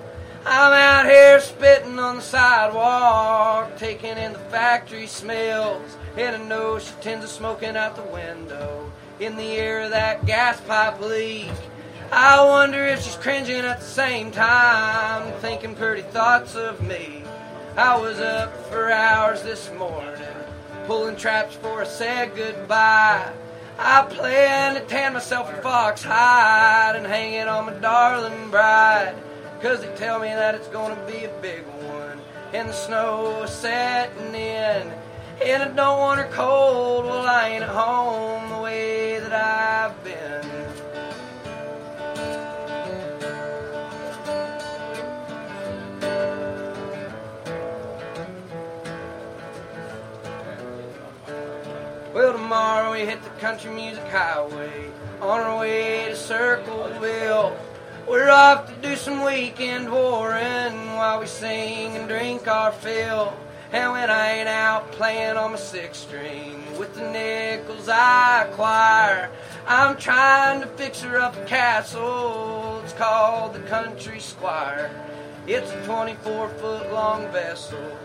I'm 0.45 0.71
out 0.71 1.05
here 1.05 1.38
spitting 1.41 1.99
on 1.99 2.15
the 2.15 2.21
sidewalk, 2.21 3.77
taking 3.77 4.17
in 4.17 4.31
the 4.31 4.39
factory 4.39 5.05
smells. 5.05 5.97
And 6.15 6.33
I 6.33 6.47
know 6.47 6.79
she 6.79 6.93
tends 7.01 7.25
to 7.25 7.29
smoking 7.29 7.75
out 7.75 7.97
the 7.97 8.03
window 8.03 8.89
in 9.19 9.35
the 9.35 9.51
air 9.57 9.81
of 9.81 9.91
that 9.91 10.25
gas 10.25 10.61
pipe 10.61 11.01
leak. 11.01 11.51
I 12.09 12.41
wonder 12.45 12.85
if 12.85 13.01
she's 13.01 13.17
cringing 13.17 13.65
at 13.65 13.81
the 13.81 13.85
same 13.85 14.31
time, 14.31 15.33
thinking 15.41 15.75
pretty 15.75 16.03
thoughts 16.03 16.55
of 16.55 16.81
me. 16.81 17.25
I 17.75 17.99
was 17.99 18.21
up 18.21 18.55
for 18.67 18.93
hours 18.93 19.43
this 19.43 19.69
morning, 19.73 20.23
pulling 20.85 21.17
traps 21.17 21.55
for 21.55 21.81
a 21.81 21.85
sad 21.85 22.33
goodbye. 22.33 23.33
I 23.77 24.03
plan 24.03 24.75
to 24.75 24.81
tan 24.81 25.13
myself 25.13 25.51
a 25.51 25.61
fox 25.61 26.01
hide 26.01 26.95
and 26.95 27.05
hang 27.05 27.33
it 27.33 27.47
on 27.47 27.65
my 27.65 27.73
darling 27.73 28.49
bride. 28.49 29.15
Cause 29.61 29.81
they 29.81 29.93
tell 29.95 30.19
me 30.19 30.27
that 30.27 30.55
it's 30.55 30.67
gonna 30.67 30.97
be 31.05 31.25
a 31.25 31.41
big 31.41 31.65
one, 31.65 32.19
and 32.53 32.69
the 32.69 32.73
snow 32.73 33.45
setting 33.47 34.35
in. 34.35 34.93
And 35.43 35.63
I 35.63 35.67
don't 35.67 35.99
want 35.99 36.21
her 36.21 36.29
cold, 36.31 37.05
well, 37.05 37.27
I 37.27 37.49
ain't 37.49 37.63
at 37.63 37.69
home 37.69 38.49
the 38.49 38.61
way 38.61 39.19
that 39.19 39.33
I've 39.33 40.03
been. 40.03 40.44
Well, 52.15 52.32
tomorrow 52.32 52.93
we 52.93 52.99
hit 52.99 53.21
the 53.25 53.30
country 53.41 53.73
music 53.73 54.08
highway 54.08 54.89
on 55.19 55.41
our 55.41 55.60
way 55.60 56.06
to 56.08 56.15
Circleville. 56.15 57.58
We're 58.08 58.30
off 58.30 58.67
to 58.67 58.75
do 58.82 58.95
some 58.95 59.21
weekend 59.21 59.88
whoring 59.88 60.95
while 60.95 61.19
we 61.19 61.28
sing 61.28 61.97
and 61.97 62.08
drink 62.08 62.47
our 62.47 62.71
fill. 62.71 63.38
And 63.73 63.91
when 63.91 64.10
I 64.10 64.32
ain't 64.32 64.47
out 64.47 64.93
playing 64.93 65.36
on 65.36 65.51
my 65.51 65.58
six 65.58 65.97
string 65.97 66.63
with 66.80 66.95
the 66.95 67.12
nickels 67.12 67.89
I 67.89 68.45
acquire, 68.45 69.30
I'm 69.67 69.97
trying 69.97 70.62
to 70.62 70.67
fix 70.67 71.01
her 71.01 71.19
up 71.19 71.36
a 71.36 71.43
castle. 71.43 72.80
It's 72.86 72.93
called 72.93 73.56
the 73.56 73.60
Country 73.67 74.21
Squire. 74.21 74.89
It's 75.47 75.69
a 75.69 75.84
24 75.84 76.47
foot 76.47 76.93
long 76.93 77.30
vessel, 77.34 77.99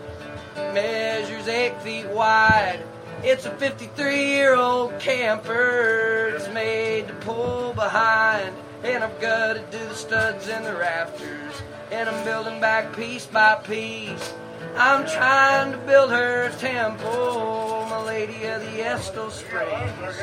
measures 0.57 1.47
eight 1.47 1.81
feet 1.81 2.09
wide. 2.09 2.83
It's 3.23 3.45
a 3.45 3.51
53 3.51 4.25
year 4.25 4.55
old 4.55 4.99
camper. 4.99 6.33
It's 6.35 6.49
made 6.49 7.07
to 7.07 7.13
pull 7.15 7.71
behind. 7.73 8.55
And 8.83 9.03
I've 9.03 9.21
got 9.21 9.53
to 9.53 9.59
do 9.71 9.77
the 9.77 9.93
studs 9.93 10.47
and 10.47 10.65
the 10.65 10.75
rafters. 10.75 11.53
And 11.91 12.09
I'm 12.09 12.25
building 12.25 12.59
back 12.59 12.95
piece 12.95 13.27
by 13.27 13.55
piece. 13.63 14.33
I'm 14.77 15.05
trying 15.05 15.73
to 15.73 15.77
build 15.79 16.11
her 16.11 16.43
a 16.43 16.51
temple, 16.53 17.87
my 17.89 18.03
lady 18.03 18.45
of 18.45 18.61
the 18.61 18.81
Estill 18.83 19.29
Springs. 19.29 20.15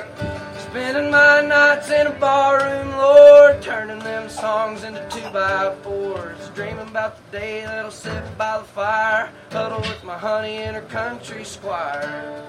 Spending 0.58 1.10
my 1.10 1.42
nights 1.42 1.90
in 1.90 2.06
a 2.06 2.12
barroom, 2.12 2.90
Lord, 2.90 3.62
turning 3.62 3.98
them 4.00 4.28
songs 4.28 4.84
into 4.84 5.06
two 5.10 5.28
by 5.32 5.74
fours. 5.82 6.50
Dreaming 6.54 6.88
about 6.88 7.16
the 7.30 7.38
day 7.38 7.62
that 7.62 7.84
I'll 7.84 7.90
sit 7.90 8.22
by 8.36 8.58
the 8.58 8.64
fire, 8.64 9.30
huddle 9.50 9.80
with 9.80 10.02
my 10.04 10.18
honey 10.18 10.56
in 10.56 10.74
her 10.74 10.82
country 10.82 11.44
squire. 11.44 12.44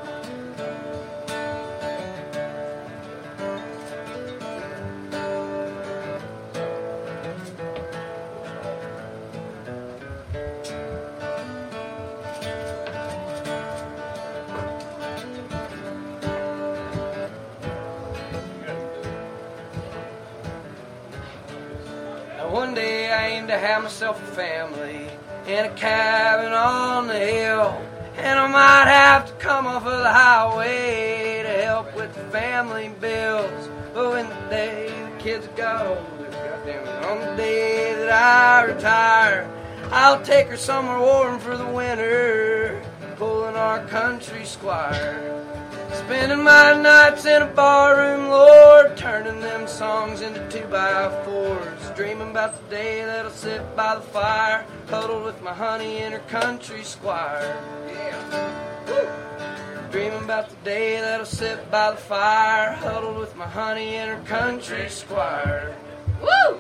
Now 22.40 22.54
one 22.54 22.74
day 22.74 23.12
I 23.12 23.28
aim 23.32 23.48
to 23.48 23.58
have 23.58 23.84
myself 23.84 24.24
a 24.24 24.26
family 24.28 25.10
in 25.46 25.66
a 25.66 25.74
cabin 25.76 26.54
on 26.54 27.08
the 27.08 27.20
hill. 27.20 27.82
And 28.16 28.40
I 28.40 28.48
might 28.48 28.90
have 28.90 29.28
to 29.28 29.34
come 29.44 29.68
off 29.68 29.86
of 29.86 30.00
the 30.00 30.10
highway 30.10 31.44
to 31.44 31.50
help 31.66 31.94
with 31.98 32.16
the 32.16 32.24
family 32.32 32.94
bills. 33.02 33.70
But 33.94 34.12
when 34.12 34.30
the 34.30 34.50
day 34.50 34.88
the 34.88 35.22
kids 35.22 35.50
go, 35.58 36.02
goddamn 36.18 36.88
it, 36.88 37.06
on 37.06 37.20
the 37.20 37.36
day 37.36 37.94
that 37.96 38.10
I 38.10 38.64
retire, 38.72 39.52
I'll 39.92 40.22
take 40.24 40.48
her 40.48 40.56
somewhere 40.56 40.98
warm 40.98 41.40
for 41.40 41.58
the 41.58 41.68
winter, 41.68 42.82
pulling 43.18 43.58
our 43.58 43.86
country 43.88 44.46
squire. 44.46 45.49
Spending 45.94 46.44
my 46.44 46.74
nights 46.82 47.26
in 47.26 47.42
a 47.42 47.46
barroom, 47.48 48.30
Lord, 48.30 48.96
turning 48.98 49.40
them 49.42 49.68
songs 49.68 50.22
into 50.22 50.48
two 50.50 50.66
by 50.68 51.10
fours. 51.24 51.90
Dreaming 51.96 52.30
about 52.32 52.56
the 52.70 52.76
day 52.76 53.04
that 53.06 53.26
I'll 53.26 53.32
sit 53.32 53.76
by 53.76 53.96
the 53.96 54.02
fire, 54.02 54.66
huddled 54.90 55.24
with 55.26 55.42
my 55.42 55.54
honey 55.54 55.98
in 55.98 56.12
her 56.14 56.20
country 56.30 56.84
squire. 56.84 57.62
Yeah. 57.88 58.86
Woo. 58.88 59.92
Dreaming 59.92 60.24
about 60.24 60.50
the 60.50 60.56
day 60.64 61.00
that 61.02 61.20
I'll 61.20 61.26
sit 61.26 61.70
by 61.72 61.92
the 61.92 61.98
fire, 61.98 62.74
huddled 62.74 63.18
with 63.18 63.36
my 63.36 63.48
honey 63.48 63.96
in 63.96 64.08
her 64.10 64.22
country 64.26 64.88
squire. 64.90 65.76
Woo! 66.22 66.60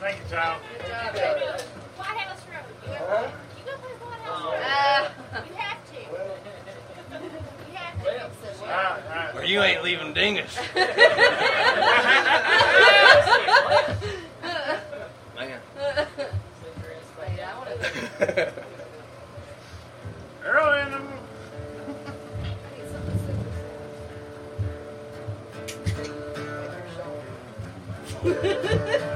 Thank 0.00 0.18
you, 0.18 0.24
Tom. 0.30 0.58
Whitehouse 1.96 2.42
Road. 2.50 2.66
You 2.86 2.92
Huh? 2.92 3.22
go, 3.22 3.28
you 3.56 3.64
go 3.64 3.72
play 3.78 3.94
Whitehouse 4.00 4.44
Road. 4.44 5.44
You 5.48 5.54
have 5.56 5.80
to. 5.90 5.98
You 7.70 7.76
have 7.76 7.94
to. 8.04 8.08
It's 8.10 8.60
a- 8.60 8.63
All 8.63 8.63
right, 8.63 8.63
all 8.63 8.63
right. 8.63 8.63
Or 9.34 9.44
you 9.44 9.62
ain't 9.62 9.82
leaving 9.82 10.12
Dingus. 10.14 10.56
Man. 15.36 15.60
Wait, 17.20 17.40
I 17.40 18.52
Early 20.44 20.80
in 20.82 20.90
the 20.90 20.98
I 28.24 29.10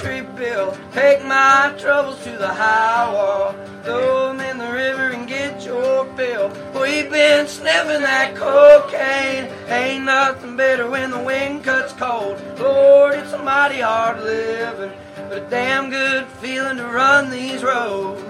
grocery 0.00 0.22
bill. 0.36 0.76
Take 0.92 1.24
my 1.24 1.74
troubles 1.78 2.22
to 2.24 2.36
the 2.36 2.48
high 2.48 3.12
wall, 3.12 3.54
throw 3.84 4.30
'em 4.30 4.40
in 4.40 4.58
the 4.58 4.70
river 4.70 5.08
and 5.08 5.28
get 5.28 5.62
your 5.64 6.06
fill. 6.16 6.50
We've 6.80 7.10
been 7.10 7.46
sniffing 7.46 8.02
that 8.02 8.34
cocaine. 8.34 9.48
Ain't 9.68 10.04
nothing 10.04 10.56
better 10.56 10.88
when 10.88 11.10
the 11.10 11.18
wind 11.18 11.64
cuts 11.64 11.92
cold. 11.92 12.40
Lord, 12.58 13.14
it's 13.14 13.32
a 13.32 13.38
mighty 13.38 13.80
hard 13.80 14.22
living, 14.22 14.92
but 15.28 15.38
a 15.38 15.40
damn 15.40 15.90
good 15.90 16.26
feeling 16.40 16.78
to 16.78 16.86
run 16.86 17.30
these 17.30 17.62
roads. 17.62 18.22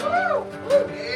Woo! 0.00 0.46
Woo! 0.68 1.07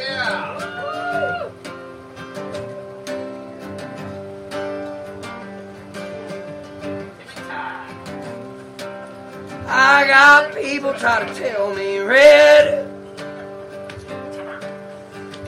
I 9.75 10.05
got 10.05 10.53
people 10.53 10.93
try 10.93 11.25
to 11.25 11.33
tell 11.33 11.73
me, 11.73 11.97
Red, 11.97 12.87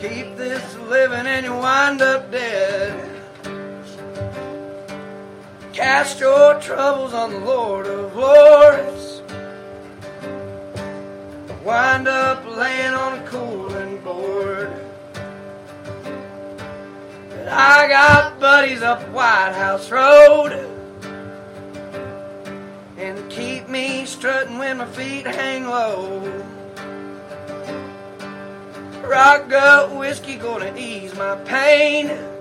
keep 0.02 0.36
this 0.36 0.76
living 0.78 1.28
and 1.28 1.46
you 1.46 1.54
wind 1.54 2.02
up 2.02 2.32
dead. 2.32 3.22
Cast 5.74 6.20
your 6.20 6.60
troubles 6.60 7.14
on 7.14 7.34
the 7.34 7.40
Lord 7.40 7.86
of 7.86 8.16
Lords. 8.16 9.22
Wind 11.64 12.08
up 12.08 12.44
laying 12.48 12.96
on 12.96 13.20
a 13.20 13.28
cooling 13.28 14.02
board. 14.02 14.74
But 17.30 17.48
I 17.48 17.88
got 17.88 18.40
buddies 18.40 18.82
up 18.82 19.04
Whitehouse 19.10 19.92
Road. 19.92 20.75
And 22.98 23.30
keep 23.30 23.68
me 23.68 24.06
strutting 24.06 24.58
when 24.58 24.78
my 24.78 24.86
feet 24.86 25.28
hang 25.28 25.66
low. 25.66 26.22
Rock 29.04 29.50
gut 29.50 29.96
whiskey 29.96 30.36
gonna 30.36 30.74
ease 30.78 31.14
my 31.16 31.36
pain. 31.46 32.35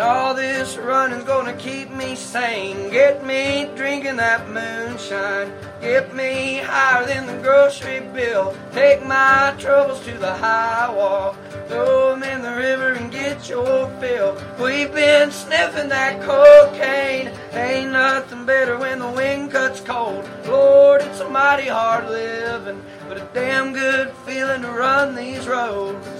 All 0.00 0.34
this 0.34 0.78
running's 0.78 1.24
gonna 1.24 1.52
keep 1.52 1.90
me 1.90 2.14
sane. 2.14 2.90
Get 2.90 3.24
me 3.24 3.68
drinking 3.76 4.16
that 4.16 4.48
moonshine. 4.48 5.52
Get 5.82 6.14
me 6.14 6.58
higher 6.64 7.04
than 7.04 7.26
the 7.26 7.36
grocery 7.42 8.00
bill. 8.00 8.56
Take 8.72 9.04
my 9.04 9.54
troubles 9.58 10.02
to 10.06 10.16
the 10.16 10.32
high 10.32 10.90
wall. 10.90 11.36
Throw 11.68 12.12
'em 12.12 12.22
in 12.22 12.40
the 12.40 12.54
river 12.54 12.92
and 12.92 13.12
get 13.12 13.48
your 13.48 13.90
fill. 14.00 14.36
We've 14.58 14.92
been 14.92 15.30
sniffing 15.30 15.90
that 15.90 16.22
cocaine. 16.22 17.30
Ain't 17.52 17.92
nothing 17.92 18.46
better 18.46 18.78
when 18.78 19.00
the 19.00 19.08
wind 19.08 19.52
cuts 19.52 19.80
cold. 19.80 20.26
Lord, 20.46 21.02
it's 21.02 21.20
a 21.20 21.28
mighty 21.28 21.68
hard 21.68 22.08
living, 22.08 22.82
but 23.06 23.18
a 23.18 23.26
damn 23.34 23.74
good 23.74 24.12
feeling 24.26 24.62
to 24.62 24.70
run 24.70 25.14
these 25.14 25.46
roads. 25.46 26.19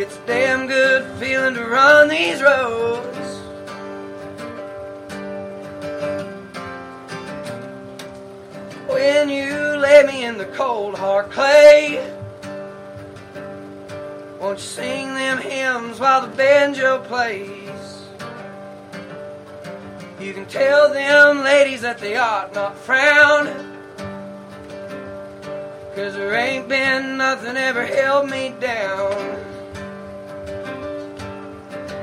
It's 0.00 0.16
a 0.16 0.26
damn 0.26 0.66
good 0.66 1.04
feeling 1.18 1.52
to 1.52 1.66
run 1.66 2.08
these 2.08 2.40
roads. 2.40 3.18
When 8.88 9.28
you 9.28 9.52
lay 9.76 10.02
me 10.06 10.24
in 10.24 10.38
the 10.38 10.46
cold 10.54 10.94
hard 10.94 11.30
clay, 11.30 11.98
won't 14.40 14.58
you 14.58 14.64
sing 14.64 15.12
them 15.12 15.36
hymns 15.36 16.00
while 16.00 16.22
the 16.26 16.34
banjo 16.34 17.04
plays? 17.04 18.06
You 20.18 20.32
can 20.32 20.46
tell 20.46 20.94
them 20.94 21.44
ladies 21.44 21.82
that 21.82 21.98
they 21.98 22.16
ought 22.16 22.54
not 22.54 22.74
frown. 22.74 23.48
Cause 25.94 26.14
there 26.14 26.34
ain't 26.34 26.70
been 26.70 27.18
nothing 27.18 27.58
ever 27.58 27.84
held 27.84 28.30
me 28.30 28.54
down. 28.58 29.49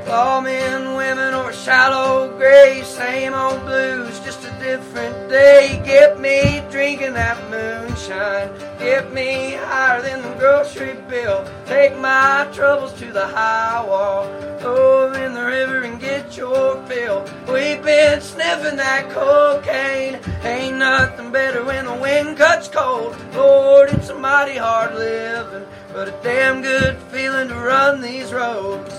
Lawmen, 0.08 0.96
women, 0.96 1.34
or 1.34 1.52
shallow 1.52 2.30
graves, 2.38 2.88
same 2.88 3.34
old 3.34 3.60
blues, 3.66 4.18
just 4.22 4.46
a 4.46 4.52
different 4.52 5.30
day. 5.30 5.82
Get 5.84 6.18
me 6.18 6.64
drinking 6.72 7.12
that 7.16 7.38
moonshine, 7.52 8.50
get 8.80 9.12
me 9.12 9.56
higher 9.56 10.02
than 10.02 10.22
the 10.22 10.34
grocery 10.40 10.96
bill. 11.10 11.46
Take 11.66 11.98
my 11.98 12.48
troubles 12.54 12.94
to 13.00 13.12
the 13.12 13.28
high 13.28 13.84
wall, 13.86 14.28
throw 14.62 15.12
in 15.12 15.34
the 15.34 15.44
river 15.44 15.84
and 15.84 16.00
get 16.00 16.38
your 16.38 16.82
fill. 16.86 17.24
We've 17.52 17.84
been 17.84 18.22
sniffing 18.22 18.78
that 18.78 19.10
cocaine, 19.10 20.22
ain't 20.44 20.78
nothing 20.78 21.34
better 21.34 21.66
when 21.66 21.84
the 21.84 21.96
wind 21.96 22.38
cuts 22.38 22.70
cold. 22.70 23.14
Lord, 23.34 23.90
it's 23.90 24.08
a 24.08 24.16
mighty 24.16 24.56
hard 24.56 24.96
living, 24.96 25.68
but 25.92 26.08
a 26.08 26.20
damn 26.24 26.62
good 26.62 26.98
feeling 27.12 27.50
to 27.50 27.56
run 27.56 28.00
these 28.00 28.32
roads. 28.32 28.94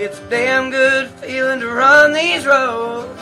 It's 0.00 0.20
a 0.20 0.30
damn 0.30 0.70
good 0.70 1.10
feeling 1.10 1.58
to 1.58 1.66
run 1.66 2.12
these 2.12 2.46
roads. 2.46 3.20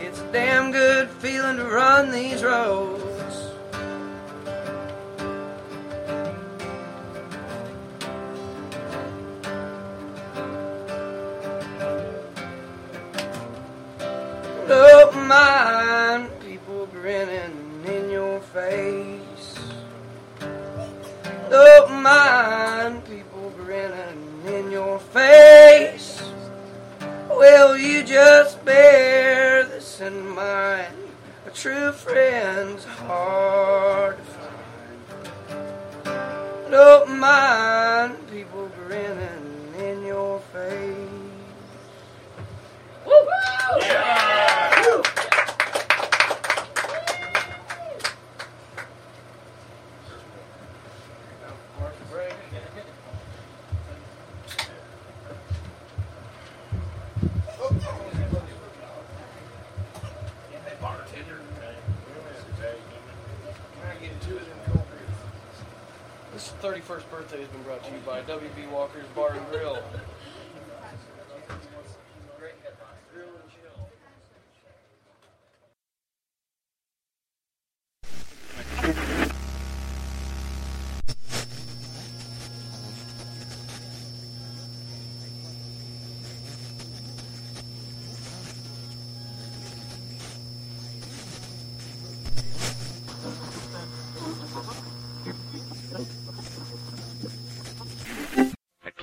It's 0.00 0.18
a 0.18 0.32
damn 0.32 0.72
good 0.72 1.08
feeling 1.10 1.58
to 1.58 1.64
run 1.64 2.10
these 2.10 2.42
roads. 2.42 3.04
Don't 14.66 15.28
mind 15.28 16.30
people 16.40 16.86
grinning 16.86 17.84
in 17.86 18.10
your 18.10 18.40
face. 18.40 19.54
Don't 21.48 22.02
mind 22.02 23.05
your 24.76 24.98
face. 24.98 26.22
Will 27.30 27.78
you 27.78 28.02
just 28.04 28.62
bear 28.62 29.64
this 29.64 30.02
in 30.02 30.28
mind? 30.34 30.94
A 31.46 31.50
true 31.50 31.92
friend's 31.92 32.84
hard 32.84 34.18
to 34.18 34.22
find. 34.22 34.60
Don't 36.70 37.18
mind 37.18 38.18
people 38.30 38.70
grinning 38.84 39.72
in 39.78 40.04
your 40.04 40.40
face. 40.52 41.08
This 43.80 44.75
31st 66.86 67.10
birthday 67.10 67.40
has 67.40 67.48
been 67.48 67.62
brought 67.62 67.82
to 67.82 67.90
you 67.90 67.98
by 68.06 68.20
WB 68.22 68.70
Walker's 68.70 69.06
Bar 69.16 69.32
and 69.32 69.44
Grill. 69.50 69.82